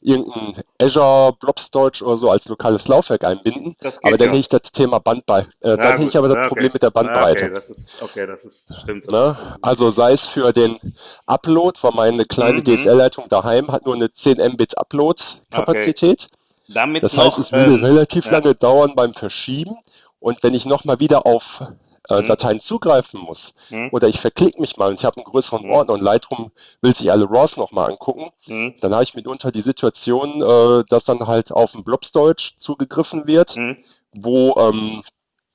[0.00, 3.76] irgendein Azure Blob Storage oder so als lokales Laufwerk einbinden.
[4.02, 4.32] Aber dann ja.
[4.32, 6.48] hätte ich das Thema Bandbreite, äh, dann hätte ich aber das Ja, okay.
[6.48, 7.44] Problem mit der Bandbreite.
[7.46, 9.10] okay, das ist, okay, das ist, stimmt.
[9.10, 9.36] Ne?
[9.62, 10.78] Also sei es für den
[11.26, 12.64] Upload, weil meine kleine Mhm.
[12.64, 16.28] DSL-Leitung daheim hat nur eine 10 Mbit Upload-Kapazität.
[16.68, 18.32] Damit Das noch, heißt, es würde ähm, relativ ja.
[18.32, 19.76] lange dauern beim Verschieben.
[20.20, 21.62] Und wenn ich nochmal wieder auf
[22.10, 22.26] äh, Mhm.
[22.26, 23.88] Dateien zugreifen muss, Mhm.
[23.92, 25.70] oder ich verklicke mich mal und ich habe einen größeren Mhm.
[25.72, 26.50] Ordner und Lightroom
[26.82, 28.74] will sich alle RAWs nochmal angucken, Mhm.
[28.80, 33.26] dann habe ich mitunter die Situation, äh, dass dann halt auf ein Blob Storage zugegriffen
[33.26, 33.76] wird, Mhm.
[34.12, 35.02] wo ähm,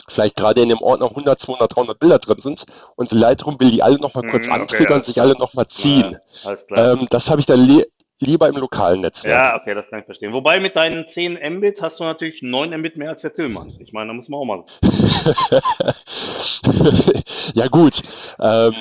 [0.07, 3.81] vielleicht gerade in dem Ordner 100, 200, 300 Bilder drin sind und Lightroom will die
[3.81, 6.17] alle nochmal kurz Mhm, okay, antriggern, alles sich alle nochmal ziehen.
[6.43, 6.91] Ja.
[6.91, 7.65] Ähm, das habe ich dann
[8.23, 9.33] lieber im lokalen Netzwerk.
[9.33, 10.33] Ja, okay, das kann ich verstehen.
[10.33, 13.75] Wobei mit deinen 10 Mbit hast du natürlich 9 Mbit mehr als der Tillmann.
[13.79, 14.63] Ich meine, da muss man auch mal.
[17.53, 18.01] ja gut,
[18.39, 18.73] ähm,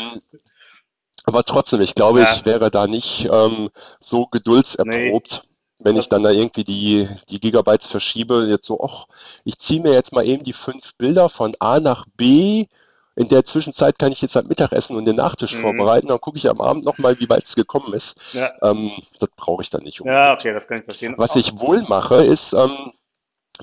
[1.25, 2.33] aber trotzdem, ich glaube, Ja.
[2.33, 5.43] ich wäre da nicht ähm, so geduldserprobt,
[5.79, 9.07] wenn ich dann da irgendwie die, die Gigabytes verschiebe, jetzt so, ach,
[9.45, 12.67] ich ziehe mir jetzt mal eben die fünf Bilder von A nach B.
[13.15, 15.61] In der Zwischenzeit kann ich jetzt halt Mittagessen und den Nachtisch Mhm.
[15.61, 18.17] vorbereiten, dann gucke ich am Abend nochmal, wie weit es gekommen ist.
[18.33, 20.25] Ja, Ähm, das brauche ich dann nicht unbedingt.
[20.25, 21.15] ja, okay, das kann ich verstehen.
[21.19, 22.93] Was ich wohl mache, ist, ähm,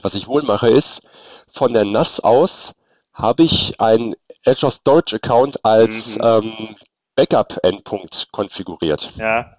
[0.02, 1.02] was ich wohl mache, ist,
[1.48, 2.74] von der NAS aus
[3.14, 6.24] habe ich einen Azure Storage Account als Mhm.
[6.24, 6.76] ähm,
[7.16, 9.12] Backup-Endpunkt konfiguriert.
[9.18, 9.56] Ja,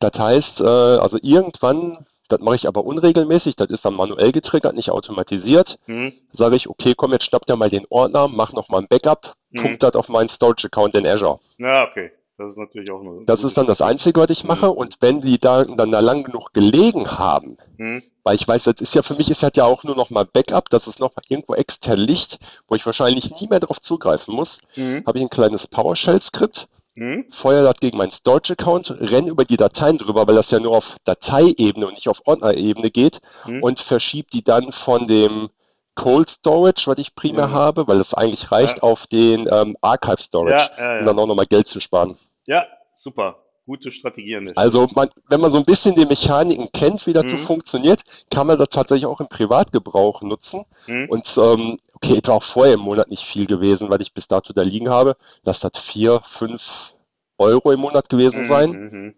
[0.00, 4.74] Das heißt, äh, also irgendwann, das mache ich aber unregelmäßig, das ist dann manuell getriggert,
[4.74, 6.12] nicht automatisiert, mhm.
[6.30, 9.62] sage ich, okay, komm, jetzt schnapp dir mal den Ordner, mach nochmal ein Backup, Mhm.
[9.62, 11.38] pumpt das auf meinen Storage Account in Azure.
[11.58, 12.12] ja, okay.
[12.38, 13.22] Das ist natürlich auch eine.
[13.26, 14.64] Das ist dann das Einzige, was ich mache.
[14.68, 14.72] Mhm.
[14.72, 18.02] Und wenn die da dann da lang genug gelegen haben, Mhm.
[18.22, 20.24] Weil ich weiß, das ist ja für mich ist das ja auch nur noch mal
[20.24, 22.38] Backup, dass es noch mal irgendwo extern liegt,
[22.68, 24.60] wo ich wahrscheinlich nie mehr darauf zugreifen muss.
[24.76, 25.02] Mhm.
[25.06, 26.66] Habe ich ein kleines PowerShell-Skript,
[27.00, 27.24] Mhm.
[27.30, 30.96] feuer das gegen meinen Storage-Account, renne über die Dateien drüber, weil das ja nur auf
[31.04, 33.62] Dateiebene und nicht auf Ordner-Ebene geht Mhm.
[33.62, 35.48] und verschiebe die dann von dem
[35.94, 37.52] Cold Storage, was ich primär Mhm.
[37.54, 38.82] habe, weil das eigentlich reicht, Ja.
[38.82, 42.18] auf den ähm, Archive Storage, Ja, ja, um dann auch noch mal Geld zu sparen.
[42.44, 43.46] ja, super.
[43.70, 44.56] Gute Strategie Stelle.
[44.56, 47.42] Also man, wenn man so ein bisschen die Mechaniken kennt, wie das so Mhm.
[47.42, 50.64] funktioniert, kann man das tatsächlich auch im Privatgebrauch nutzen.
[50.88, 51.06] Mhm.
[51.08, 54.52] Und ähm, okay, etwa auch vorher im Monat nicht viel gewesen, weil ich bis dato
[54.52, 55.16] da liegen habe.
[55.44, 56.94] Lass das vier, fünf
[57.38, 58.70] Euro im Monat gewesen Mhm, sein.
[58.70, 59.14] mhm.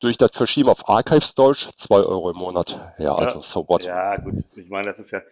[0.00, 2.78] Durch das Verschieben auf Archive Storage zwei Euro im Monat.
[2.98, 3.84] Ja, also so what.
[3.84, 4.34] Ja, gut.
[4.54, 5.22] Ich meine, das ist ja.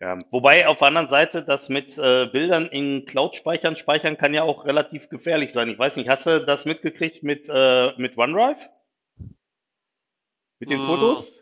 [0.00, 0.18] Ja.
[0.30, 4.64] Wobei auf der anderen Seite das mit äh, Bildern in Cloud-Speichern speichern kann ja auch
[4.64, 5.68] relativ gefährlich sein.
[5.68, 8.70] Ich weiß nicht, hast du das mitgekriegt mit, äh, mit OneDrive?
[10.60, 11.37] Mit den Mm, Fotos?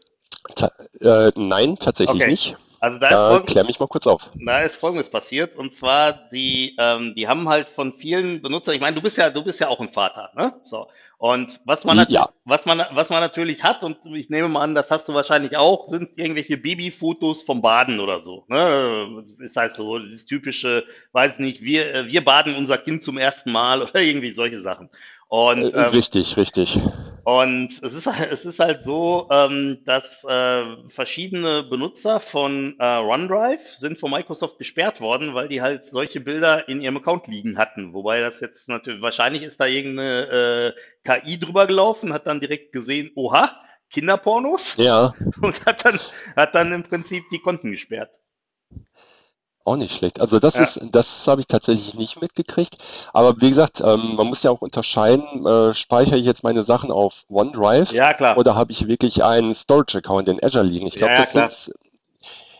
[0.54, 2.30] Ta äh, nein, tatsächlich Okay.
[2.30, 2.56] nicht.
[2.78, 4.30] Also da ist Da klär mich mal kurz auf.
[4.38, 5.56] da ist Folgendes passiert.
[5.56, 9.30] Und zwar, die, ähm, die haben halt von vielen Benutzern, ich meine, du bist ja,
[9.30, 10.52] du bist ja auch ein Vater, ne?
[10.64, 10.86] So.
[11.18, 12.28] Und was man, Ja.
[12.44, 15.56] was man, was man natürlich hat, und ich nehme mal an, das hast du wahrscheinlich
[15.56, 18.44] auch, sind irgendwelche Babyfotos vom Baden oder so.
[18.48, 19.22] Ne?
[19.22, 23.16] Das ist halt so das typische, weiß nicht, wir, äh, wir baden unser Kind zum
[23.16, 24.90] ersten Mal oder irgendwie solche Sachen.
[25.28, 26.78] Und, Äh, ähm, richtig, richtig.
[27.26, 33.68] Und es ist, es ist halt so, ähm, dass äh, verschiedene Benutzer von äh, OneDrive
[33.74, 37.92] sind von Microsoft gesperrt worden, weil die halt solche Bilder in ihrem Account liegen hatten.
[37.94, 42.72] Wobei das jetzt natürlich, wahrscheinlich ist da irgendeine äh, KI drüber gelaufen, hat dann direkt
[42.72, 43.60] gesehen, oha,
[43.90, 45.12] Kinderpornos Ja,
[45.42, 45.98] und hat dann,
[46.36, 48.20] hat dann im Prinzip die Konten gesperrt.
[49.66, 50.20] Auch nicht schlecht.
[50.20, 50.62] Also das Ja.
[50.62, 52.78] ist, das habe ich tatsächlich nicht mitgekriegt.
[53.12, 56.90] Aber wie gesagt, ähm, man muss ja auch unterscheiden, äh, speichere ich jetzt meine Sachen
[56.92, 58.36] auf OneDrive Ja, klar.
[58.38, 60.86] oder habe ich wirklich einen Storage-Account in Azure liegen?
[60.86, 61.50] Ich glaube, Ja, das klar.
[61.50, 61.74] sind,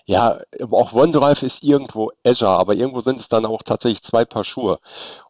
[0.05, 0.39] ja,
[0.71, 4.79] auch OneDrive ist irgendwo Azure, aber irgendwo sind es dann auch tatsächlich zwei Paar Schuhe.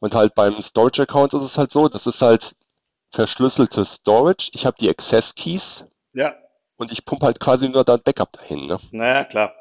[0.00, 2.56] Und halt beim Storage-Account ist es halt so, das ist halt
[3.10, 4.50] verschlüsselte Storage.
[4.52, 6.34] Ich habe die Access-Keys Ja,
[6.76, 8.66] und ich pumpe halt quasi nur da ein Backup dahin.
[8.66, 8.78] Ne?
[8.92, 9.54] naja, klar.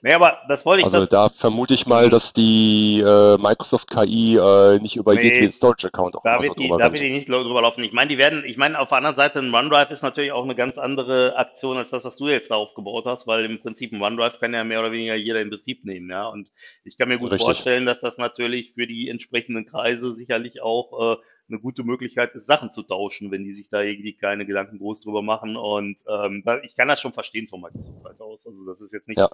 [0.00, 0.92] Nee, aber das wollte ich.
[0.92, 5.50] Also da vermute ich mal, dass die äh, Microsoft KI äh, nicht über Nee, jeden
[5.50, 7.82] Storage-Account auch Da mal so wird, die, da wird die nicht drüber laufen.
[7.82, 10.44] Ich meine, die werden, ich meine, auf der anderen Seite ein OneDrive ist natürlich auch
[10.44, 13.92] eine ganz andere Aktion als das, was du jetzt da aufgebaut hast, weil im Prinzip
[13.92, 16.28] ein OneDrive kann ja mehr oder weniger jeder in Betrieb nehmen, ja.
[16.28, 16.48] Und
[16.84, 17.46] ich kann mir gut Richtig.
[17.46, 21.16] vorstellen, dass das natürlich für die entsprechenden Kreise sicherlich auch äh,
[21.48, 25.00] eine gute Möglichkeit ist, Sachen zu tauschen, wenn die sich da irgendwie keine Gedanken groß
[25.00, 25.56] drüber machen.
[25.56, 28.46] Und ähm, ich kann das schon verstehen von Microsoft Seite aus.
[28.46, 29.30] Also das ist jetzt nicht Ja.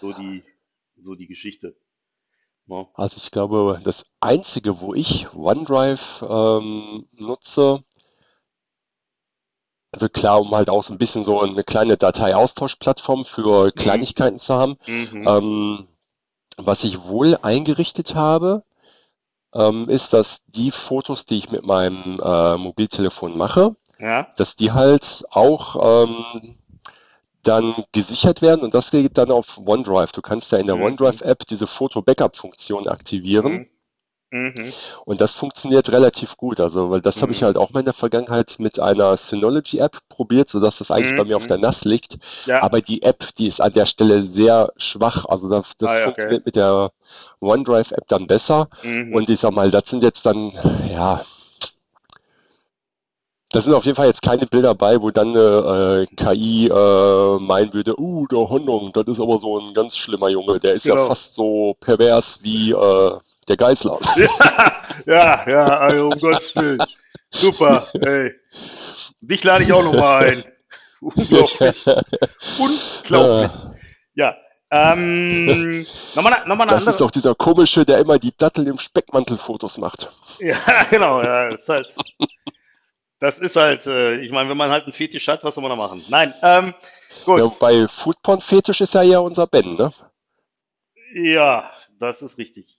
[0.00, 0.42] so die
[1.00, 1.74] so die Geschichte.
[2.66, 2.86] Ne?
[2.94, 7.82] Also ich glaube, das Einzige, wo ich OneDrive ähm, nutze,
[9.92, 14.54] also klar, um halt auch so ein bisschen so eine kleine Dateiaustauschplattform für Kleinigkeiten zu
[14.54, 14.76] haben.
[14.86, 15.28] Mhm.
[15.28, 15.88] Ähm,
[16.56, 18.62] was ich wohl eingerichtet habe,
[19.54, 24.28] ähm, ist, dass die Fotos, die ich mit meinem äh, Mobiltelefon mache, Ja.
[24.36, 26.56] dass die halt auch ähm,
[27.42, 30.12] dann gesichert werden und das geht dann auf OneDrive.
[30.12, 30.84] Du kannst ja in der Mhm.
[30.84, 33.66] OneDrive-App diese Foto-Backup-Funktion aktivieren Mhm.
[34.34, 34.54] Mhm.
[35.04, 36.58] und das funktioniert relativ gut.
[36.58, 37.44] Also, weil das habe ich Mhm.
[37.46, 41.16] halt auch mal in der Vergangenheit mit einer Synology-App probiert, sodass das eigentlich Mhm.
[41.16, 42.16] bei mir auf der NAS liegt.
[42.46, 42.62] Ja.
[42.62, 45.26] Aber die App, die ist an der Stelle sehr schwach.
[45.26, 46.04] Also das, das Ah, ja, okay.
[46.06, 46.92] funktioniert mit der
[47.42, 48.68] OneDrive-App dann besser.
[48.82, 49.14] Mhm.
[49.14, 50.52] Und ich sag mal, das sind jetzt dann,
[50.90, 51.22] ja,
[53.50, 57.38] da sind auf jeden Fall jetzt keine Bilder bei, wo dann eine äh, KI äh,
[57.38, 60.86] meinen würde, uh, der Hondong, das ist aber so ein ganz schlimmer Junge, der ist
[60.86, 61.08] ja Genau.
[61.08, 63.12] fast so pervers wie äh,
[63.48, 63.98] der Geißler.
[65.06, 66.78] Ja, ja, also um Gottes Willen.
[67.30, 68.32] Super, ey.
[69.20, 70.44] Dich lade ich auch nochmal ein.
[71.00, 71.84] Unglaublich.
[72.58, 73.50] Unglaublich.
[74.14, 74.36] Ja.
[74.70, 76.98] Ähm, nochmal, eine- nochmal eine Das ist andere.
[77.04, 80.08] doch dieser komische, der immer die Dattel im Speckmantel Fotos macht.
[80.38, 80.56] Ja,
[80.90, 81.20] genau.
[81.22, 81.94] Ja, das ist halt,
[83.18, 85.70] das ist halt äh, ich meine, wenn man halt einen Fetisch hat, was soll man
[85.70, 86.02] da machen?
[86.08, 86.74] Nein, ähm,
[87.24, 87.40] gut.
[87.40, 89.92] Ja, bei Foodporn-Fetisch ist ja ja unser Ben, ne?
[91.14, 92.78] Ja, das ist richtig.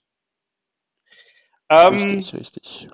[1.68, 2.88] Ähm, Richtig, richtig.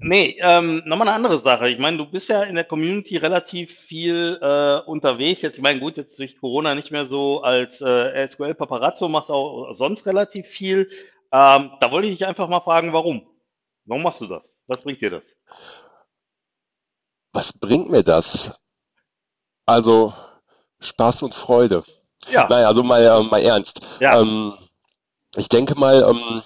[0.00, 1.68] Nee, ähm, nochmal eine andere Sache.
[1.68, 5.42] Ich meine, du bist ja in der Community relativ viel äh, unterwegs.
[5.42, 9.30] Jetzt, ich meine, gut, jetzt durch Corona nicht mehr so als äh, SQL Paparazzo, machst
[9.30, 10.90] auch sonst relativ viel.
[11.30, 13.26] Ähm, da wollte ich dich einfach mal fragen, warum?
[13.84, 14.58] Warum machst du das?
[14.66, 15.36] Was bringt dir das?
[17.32, 18.58] Was bringt mir das?
[19.66, 20.12] Also
[20.80, 21.84] Spaß und Freude.
[22.30, 23.80] Ja, Naja, also mal, äh, mal ernst.
[24.00, 24.54] ja, Ähm,
[25.36, 26.42] ich denke mal, ähm,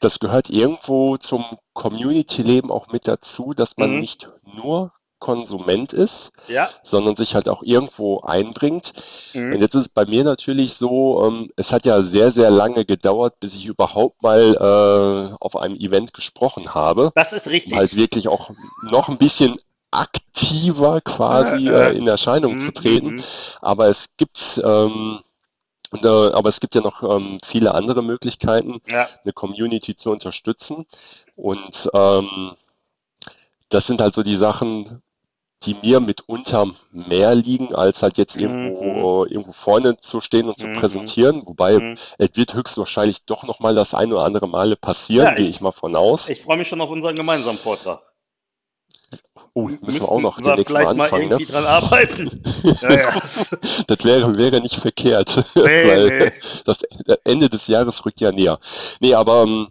[0.00, 4.00] das gehört irgendwo zum Community-Leben auch mit dazu, dass man Mhm.
[4.00, 6.68] nicht nur Konsument ist, ja.
[6.82, 8.92] sondern sich halt auch irgendwo einbringt.
[9.34, 9.60] Und Mhm.
[9.62, 13.40] jetzt ist es bei mir natürlich so, ähm, es hat ja sehr, sehr lange gedauert,
[13.40, 14.40] bis ich überhaupt mal
[15.32, 17.74] äh, auf einem Event gesprochen habe, Das ist um richtig.
[17.74, 18.50] halt wirklich auch
[18.82, 19.56] noch ein bisschen
[19.90, 23.06] aktiver quasi Äh, äh, in Erscheinung Mhm, zu treten.
[23.16, 23.24] mhm.
[23.62, 25.20] Aber es gibt, ähm,
[25.94, 30.10] und, äh, aber es gibt ja noch ähm, viele andere Möglichkeiten, Ja, eine Community zu
[30.10, 30.86] unterstützen.
[31.36, 32.52] Und ähm,
[33.68, 35.02] das sind halt so die Sachen,
[35.62, 40.58] die mir mitunter mehr liegen, als halt jetzt irgendwo, äh, irgendwo vorne zu stehen und
[40.58, 40.74] zu Mhm.
[40.74, 41.42] präsentieren.
[41.46, 41.96] Wobei Mhm.
[42.18, 45.60] es wird höchstwahrscheinlich doch nochmal das ein oder andere Male passieren, Ja, gehe ich- ich
[45.62, 46.28] mal von aus.
[46.28, 48.02] ich freue mich schon auf unseren gemeinsamen Vortrag.
[49.54, 51.34] Oh, müssen wir auch noch demnächst mal vielleicht mal anfangen, ne?
[51.34, 52.42] irgendwie dran arbeiten.
[52.82, 53.22] Ja, ja.
[53.86, 56.32] Das wäre, wäre nicht verkehrt, Nee, weil nee.
[56.64, 56.82] das
[57.24, 58.58] Ende des Jahres rückt ja näher.
[59.00, 59.68] Nee, aber ähm,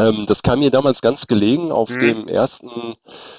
[0.00, 1.98] ähm, das kam mir damals ganz gelegen auf Mhm.
[2.00, 2.70] dem ersten,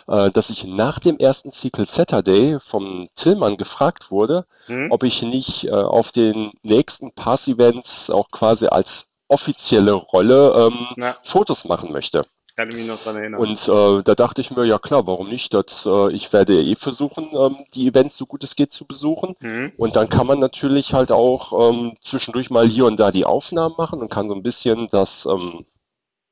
[0.07, 4.87] äh, dass ich nach dem ersten Secret Saturday vom Tillmann gefragt wurde, Hm?
[4.91, 10.69] ob ich nicht äh, auf den nächsten Pass-Events auch quasi als offizielle Rolle
[10.99, 12.21] ähm, Fotos machen möchte.
[12.55, 13.39] Kann ich mich noch dran erinnern.
[13.39, 15.53] Und äh, da dachte ich mir, ja klar, warum nicht?
[15.53, 18.85] Das, äh, ich werde ja eh versuchen, ähm, die Events so gut es geht zu
[18.85, 19.35] besuchen.
[19.41, 19.73] Hm?
[19.77, 23.75] Und dann kann man natürlich halt auch ähm, zwischendurch mal hier und da die Aufnahmen
[23.77, 25.65] machen und kann so ein bisschen das, ähm,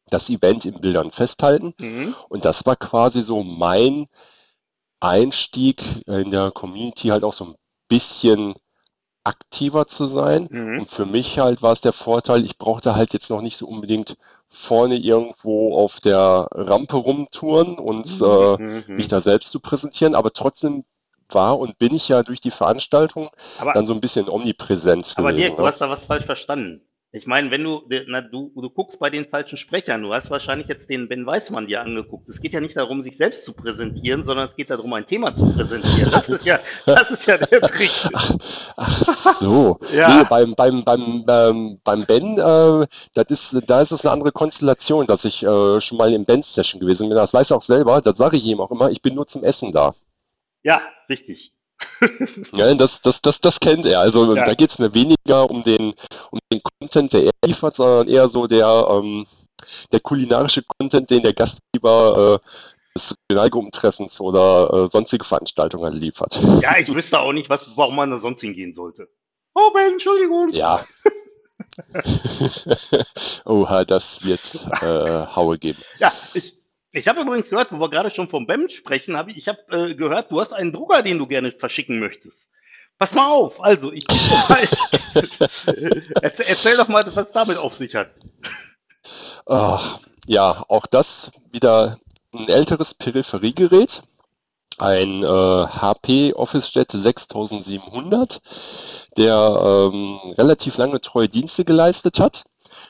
[0.10, 1.74] das Event in Bildern festhalten.
[1.80, 2.16] Hm?
[2.30, 4.08] Und das war quasi so mein
[5.02, 7.56] Einstieg in der Community halt auch so ein
[7.90, 8.54] bisschen
[9.24, 10.48] aktiver zu sein.
[10.50, 10.80] Hm?
[10.80, 13.68] Und für mich halt war es der Vorteil, ich brauchte halt jetzt noch nicht so
[13.68, 14.18] unbedingt
[14.50, 18.96] vorne irgendwo auf der Rampe rumtouren und äh, Mhm.
[18.96, 20.84] mich da selbst zu präsentieren, aber trotzdem
[21.30, 25.32] war und bin ich ja durch die Veranstaltung Aber, dann so ein bisschen omnipräsent aber
[25.32, 25.48] gewesen.
[25.48, 25.68] Dirk, du ne?
[25.68, 26.82] hast da was falsch verstanden.
[27.16, 30.68] Ich meine, wenn du, na, du, du guckst bei den falschen Sprechern, du hast wahrscheinlich
[30.68, 32.28] jetzt den Ben Weißmann dir angeguckt.
[32.28, 35.36] Es geht ja nicht darum, sich selbst zu präsentieren, sondern es geht darum, ein Thema
[35.36, 36.10] zu präsentieren.
[36.10, 37.92] Das ist ja, das ist ja der Trick.
[38.76, 39.80] Ach so.
[39.94, 40.08] Ja.
[40.08, 44.32] Nee, beim, beim, beim, ähm, beim Ben, äh, das ist, da ist es eine andere
[44.32, 47.16] Konstellation, dass ich äh, schon mal im Ben-Session gewesen bin.
[47.16, 49.44] Das weiß er auch selber, das sage ich ihm auch immer, ich bin nur zum
[49.44, 49.94] Essen da.
[50.64, 51.54] Ja, richtig.
[52.54, 54.00] Ja, das, das, das, das kennt er.
[54.00, 54.44] Also Ja.
[54.44, 55.94] da geht es mir weniger um den,
[56.32, 59.26] um den Content, der er liefert, sondern eher so der, ähm,
[59.92, 62.50] der kulinarische Content, den der Gastgeber äh,
[62.96, 66.40] des Regionalgruppentreffens oder äh, sonstige Veranstaltungen liefert.
[66.62, 69.08] Ja, ich wüsste auch nicht, was, warum man da sonst hingehen sollte.
[69.56, 70.50] Oh, Ben, Entschuldigung.
[70.50, 70.84] Ja.
[73.46, 74.42] Oha, das wird
[74.82, 75.82] äh, Haue geben.
[75.98, 76.58] Ja, ich,
[76.94, 79.60] ich habe übrigens gehört, wo wir gerade schon vom BEM sprechen, habe ich, ich habe
[79.72, 82.50] äh, gehört, du hast einen Drucker, den du gerne verschicken möchtest.
[83.00, 84.06] Pass mal auf, also ich
[86.22, 88.12] erzähl, erzähl doch mal, was damit auf sich hat.
[89.48, 91.98] Ach, ja, auch das wieder
[92.34, 94.04] ein älteres Peripheriegerät.
[94.78, 98.42] Ein äh, HP OfficeJet 6700,
[99.18, 102.46] der ähm, relativ lange treue Dienste geleistet hat.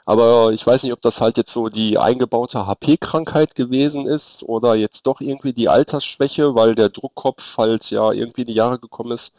[0.06, 4.76] Aber ich weiß nicht, ob das halt jetzt so die eingebaute HP-Krankheit gewesen ist oder
[4.76, 9.12] jetzt doch irgendwie die Altersschwäche, weil der Druckkopf halt ja irgendwie in die Jahre gekommen
[9.12, 9.36] ist.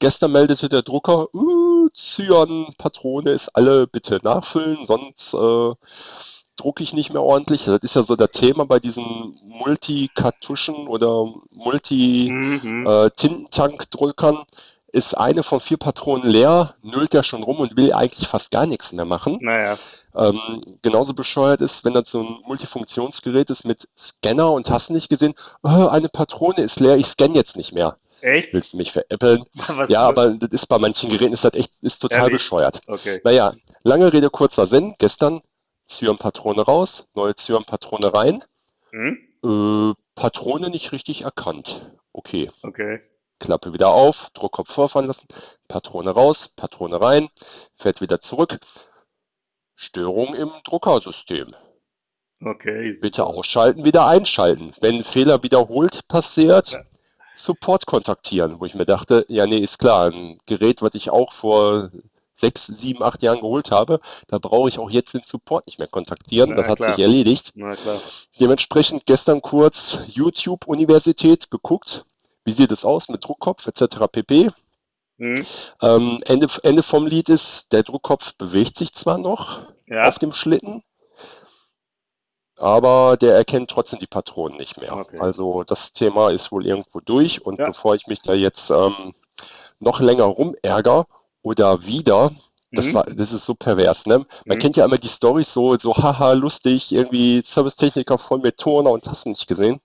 [0.00, 5.72] Gestern meldete der Drucker, uh, Cyan-Patrone ist alle bitte nachfüllen, sonst äh,
[6.56, 7.64] drucke ich nicht mehr ordentlich.
[7.64, 11.42] Das ist ja so das Thema bei diesen Multi-Kartuschen oder Mhm.
[11.52, 14.44] Multi-Tintentank-Druckern.
[14.92, 18.66] Ist eine von vier Patronen leer, nüllt er schon rum und will eigentlich fast gar
[18.66, 19.38] nichts mehr machen.
[19.40, 19.78] Naja,
[20.14, 20.38] Ähm,
[20.82, 25.34] genauso bescheuert ist, wenn das so ein Multifunktionsgerät ist mit Scanner und hast nicht gesehen,
[25.62, 27.96] oh, eine Patrone ist leer, ich scanne jetzt nicht mehr.
[28.20, 28.52] echt?
[28.52, 29.46] Willst du mich veräppeln?
[29.68, 32.32] Was- Ja, aber das ist bei manchen Geräten ist das echt, ist total Ehrlich?
[32.34, 32.80] bescheuert.
[32.86, 33.22] Okay.
[33.24, 34.94] Naja, lange Rede, kurzer Sinn.
[34.98, 35.40] Gestern
[35.88, 38.44] Cyan-Patrone raus, neue Cyan-Patrone rein.
[38.90, 39.16] Hm?
[39.42, 41.92] Äh, Patrone nicht richtig erkannt.
[42.12, 43.00] Okay, Okay.
[43.42, 45.26] Klappe wieder auf, Druckkopf vorfahren lassen,
[45.68, 47.28] Patrone raus, Patrone rein,
[47.74, 48.58] fährt wieder zurück.
[49.74, 51.54] Störung im Druckersystem.
[52.44, 52.96] Okay.
[53.00, 54.74] Bitte ausschalten, wieder einschalten.
[54.80, 56.82] Wenn Fehler wiederholt passiert, Ja.
[57.34, 61.32] Support kontaktieren, wo ich mir dachte, ja, nee, ist klar, ein Gerät, was ich auch
[61.32, 61.90] vor
[62.34, 65.88] sechs, sieben, acht Jahren geholt habe, da brauche ich auch jetzt den Support nicht mehr
[65.88, 66.50] kontaktieren.
[66.50, 66.94] Na, das hat klar.
[66.94, 67.52] sich erledigt.
[67.54, 68.00] Na klar.
[68.38, 72.04] Dementsprechend gestern kurz YouTube-Universität geguckt.
[72.44, 74.06] Wie sieht es aus mit Druckkopf etc.
[74.10, 74.50] pp.
[75.18, 75.46] Hm?
[75.82, 80.08] Ähm, Ende, Ende vom Lied ist, der Druckkopf bewegt sich zwar noch Ja.
[80.08, 80.82] auf dem Schlitten,
[82.56, 84.94] aber der erkennt trotzdem die Patronen nicht mehr.
[84.96, 85.18] Okay.
[85.18, 87.66] Also das Thema ist wohl irgendwo durch und Ja.
[87.66, 89.14] bevor ich mich da jetzt ähm,
[89.78, 91.06] noch länger rumärger
[91.42, 92.30] oder wieder,
[92.72, 92.94] das Mhm.
[92.94, 94.18] war, das ist so pervers, ne?
[94.46, 94.60] Man Mhm.
[94.60, 99.06] kennt ja immer die Storys so, so haha, lustig, irgendwie Servicetechniker voll mit Turner und
[99.06, 99.80] hast du nicht gesehen.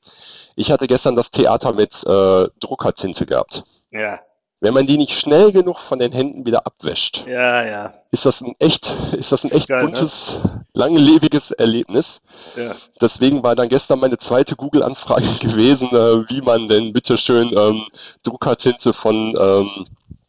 [0.55, 3.63] Ich hatte gestern das Theater mit äh, Druckertinte gehabt.
[3.91, 4.19] Ja.
[4.59, 7.93] Wenn man die nicht schnell genug von den Händen wieder abwäscht, Ja, ja.
[8.09, 9.83] ist das ein echt, ist das ein echt Geil, ne?
[9.85, 10.41] buntes,
[10.73, 12.21] langlebiges Erlebnis.
[12.55, 12.73] Ja.
[12.99, 17.83] Deswegen war dann gestern meine zweite Google-Anfrage gewesen, äh, wie man denn bitteschön ähm,
[18.23, 19.85] Druckertinte von, ähm,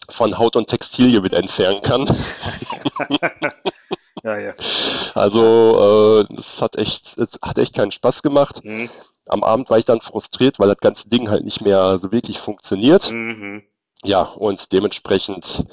[0.08, 2.06] von Haut und Textilie wieder entfernen kann.
[4.24, 4.52] Ja, ja.
[5.14, 8.60] Also äh, es hat echt, es hat echt keinen Spaß gemacht.
[8.62, 8.90] Hm.
[9.28, 12.38] Am Abend war ich dann frustriert, weil das ganze Ding halt nicht mehr so wirklich
[12.38, 13.10] funktioniert.
[13.12, 13.62] Mhm.
[14.04, 15.64] Ja, und dementsprechend,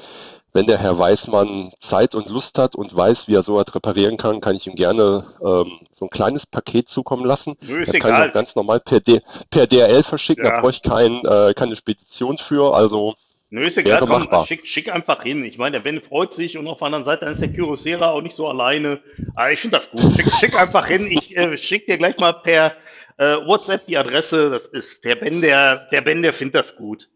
[0.52, 4.18] wenn der Herr Weißmann Zeit und Lust hat und weiß, wie er so was reparieren
[4.18, 7.56] kann, kann ich ihm gerne ähm, so ein kleines Paket zukommen lassen.
[7.62, 10.52] Nö, ist Das kann ich auch ganz normal per, D per DRL verschicken, Ja.
[10.52, 12.76] da brauche ich kein, äh, keine Spedition für.
[12.76, 13.14] Also
[13.56, 14.46] Nö, ist egal, Wäre komm, machbar.
[14.46, 15.46] schick, schick einfach hin.
[15.46, 18.22] Ich meine, der Ben freut sich und auf der anderen Seite ist der Kyocera auch
[18.22, 19.00] nicht so alleine.
[19.34, 20.02] Aber ich finde das gut.
[20.14, 21.08] Schick, schick einfach hin.
[21.10, 22.76] Ich äh, schick dir gleich mal per
[23.18, 24.50] äh, WhatsApp die Adresse.
[24.50, 27.10] Das ist der Ben, der, der Ben, der findet das gut.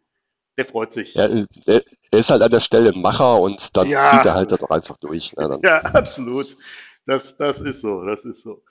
[0.57, 1.13] Der freut sich.
[1.13, 1.27] ja,
[1.65, 4.09] er, ist halt an der Stelle Macher und dann Ja.
[4.09, 5.35] zieht er halt auch einfach durch.
[5.35, 5.59] Ne?
[5.61, 6.55] Ja, absolut.
[7.05, 8.63] Das, das ist so, das ist so.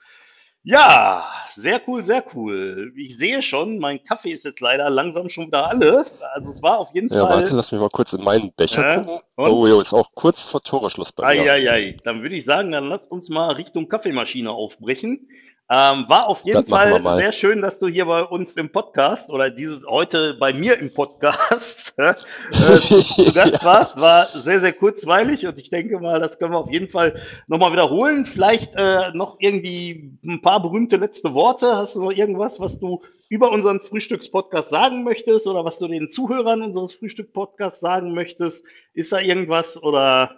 [0.63, 2.93] Ja, sehr cool, sehr cool.
[2.97, 6.05] Ich sehe schon, mein Kaffee ist jetzt leider langsam schon wieder alle.
[6.33, 7.37] Also es war auf jeden ja, Fall.
[7.37, 9.19] warte, lass mich mal kurz in meinen Becher Ja, gucken.
[9.37, 11.51] Oh, jo, ist auch kurz vor Toreschluss bei mir.
[11.51, 15.29] Eieiei, dann würde ich sagen, dann lass uns mal Richtung Kaffeemaschine aufbrechen.
[15.71, 19.29] Ähm, war auf jeden Das Fall sehr schön, dass du hier bei uns im Podcast
[19.29, 22.15] oder dieses heute bei mir im Podcast äh,
[22.55, 23.95] zu Gast warst.
[24.01, 27.71] War sehr, sehr kurzweilig und ich denke mal, das können wir auf jeden Fall nochmal
[27.71, 28.25] wiederholen.
[28.25, 31.77] Vielleicht äh, noch irgendwie ein paar berühmte letzte Worte.
[31.77, 36.09] Hast du noch irgendwas, was du über unseren Frühstückspodcast sagen möchtest oder was du den
[36.09, 38.65] Zuhörern unseres Frühstück-Podcasts sagen möchtest?
[38.95, 40.35] Ist da irgendwas oder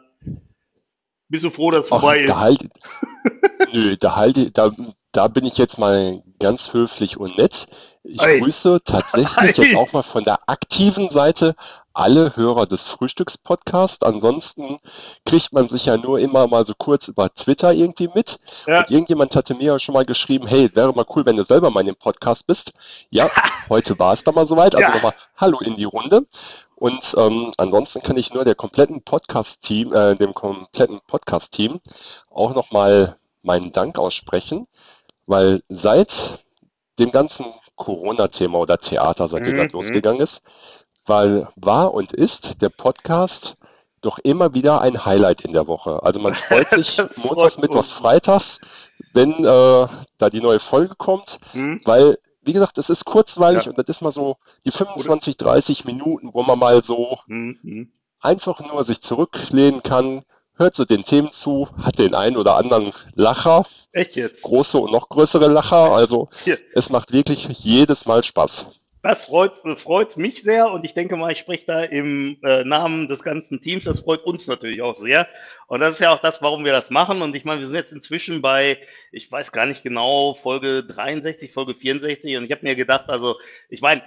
[1.29, 2.29] bist du froh, dass es Ach, vorbei ist?
[2.29, 2.69] da halt,
[3.71, 4.71] nö, da halte, da,
[5.11, 7.67] da bin ich jetzt mal ganz höflich und nett.
[8.03, 8.39] Ich Ei.
[8.39, 9.63] grüße tatsächlich Ei.
[9.63, 11.53] jetzt auch mal von der aktiven Seite
[11.93, 14.03] alle Hörer des Frühstückspodcasts.
[14.03, 14.79] Ansonsten
[15.25, 18.39] kriegt man sich ja nur immer mal so kurz über Twitter irgendwie mit.
[18.65, 18.79] Ja.
[18.79, 21.69] Und irgendjemand hatte mir ja schon mal geschrieben, hey, wäre mal cool, wenn du selber
[21.69, 22.71] mal in dem Podcast bist.
[23.09, 23.29] Ja,
[23.69, 24.73] heute war es dann mal soweit.
[24.75, 24.95] Also Ja.
[24.95, 26.25] nochmal Hallo in die Runde.
[26.75, 31.79] Und ähm, ansonsten kann ich nur der kompletten Podcast-Team, äh, dem kompletten Podcast-Team
[32.31, 34.65] auch nochmal meinen Dank aussprechen,
[35.25, 36.39] weil seit
[36.99, 37.45] dem ganzen
[37.75, 40.43] Corona-Thema oder Theater, seitdem Mhm, das losgegangen ist,
[41.05, 43.57] weil war und ist der Podcast
[44.01, 46.01] doch immer wieder ein Highlight in der Woche.
[46.03, 48.59] Also man freut sich montags, mittwochs, freitags,
[49.13, 51.79] wenn äh, da die neue Folge kommt, Hm?
[51.85, 53.69] weil, wie gesagt, es ist kurzweilig Ja.
[53.69, 57.91] und das ist mal so die 25, 30 Minuten, wo man mal so Hm, hm.
[58.19, 60.21] einfach nur sich zurücklehnen kann,
[60.61, 64.43] hört so den Themen zu, hat den einen oder anderen Lacher, Echt jetzt?
[64.43, 65.91] große und noch größere Lacher.
[65.91, 66.57] Also Hier.
[66.73, 68.87] es macht wirklich jedes Mal Spaß.
[69.03, 73.07] Das freut, freut mich sehr und ich denke mal, ich spreche da im äh, Namen
[73.07, 73.85] des ganzen Teams.
[73.85, 75.27] Das freut uns natürlich auch sehr.
[75.65, 77.23] Und das ist ja auch das, warum wir das machen.
[77.23, 78.77] Und ich meine, wir sind jetzt inzwischen bei,
[79.11, 82.37] ich weiß gar nicht genau, Folge 63, Folge 64.
[82.37, 83.37] Und ich habe mir gedacht, also,
[83.69, 84.03] ich meine,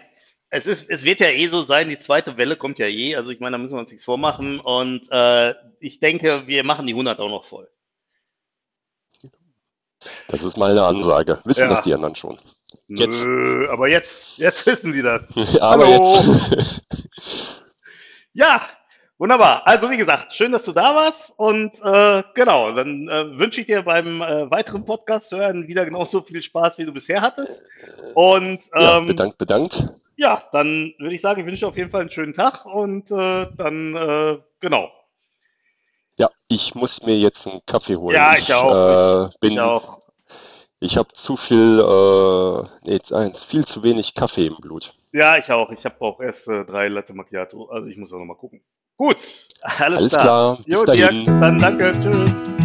[0.54, 3.16] es ist, es wird ja eh so sein, die zweite Welle kommt ja eh.
[3.16, 4.60] Also ich meine, da müssen wir uns nichts vormachen.
[4.60, 7.68] Und äh, ich denke, wir machen die 100 auch noch voll.
[10.28, 11.40] Das ist mal eine Ansage.
[11.44, 11.68] Wissen Ja.
[11.70, 12.38] das die anderen schon.
[12.86, 13.24] Jetzt.
[13.24, 15.22] Nö, aber jetzt, jetzt wissen sie das.
[15.60, 15.92] Aber Hallo.
[15.92, 16.82] jetzt.
[18.36, 18.68] Ja,
[19.16, 19.64] wunderbar.
[19.64, 23.68] Also wie gesagt, schön, dass du da warst und äh, genau, dann äh, wünsche ich
[23.68, 27.62] dir beim äh, weiteren Podcast hören wieder genauso viel Spaß, wie du bisher hattest.
[28.14, 29.84] Und ja, ähm, bedankt, bedankt.
[30.16, 33.46] Ja, dann würde ich sagen, ich wünsche auf jeden Fall einen schönen Tag und äh,
[33.56, 34.90] dann äh, genau.
[36.18, 38.14] Ja, ich muss mir jetzt einen Kaffee holen.
[38.14, 39.26] Ja, ich auch.
[39.26, 39.98] Äh, bin, Ich auch.
[40.80, 44.92] ich habe zu viel, äh, nee, jetzt eins, viel zu wenig Kaffee im Blut.
[45.12, 45.70] Ja, ich auch.
[45.70, 47.68] Ich habe auch erst äh, drei Latte Macchiato.
[47.70, 48.60] Also ich muss auch noch mal gucken.
[48.96, 49.16] Gut,
[49.62, 51.26] alles, Alles klar, bis Jo, Dirk, dahin.
[51.40, 51.92] dann danke.
[52.00, 52.63] Tschüss.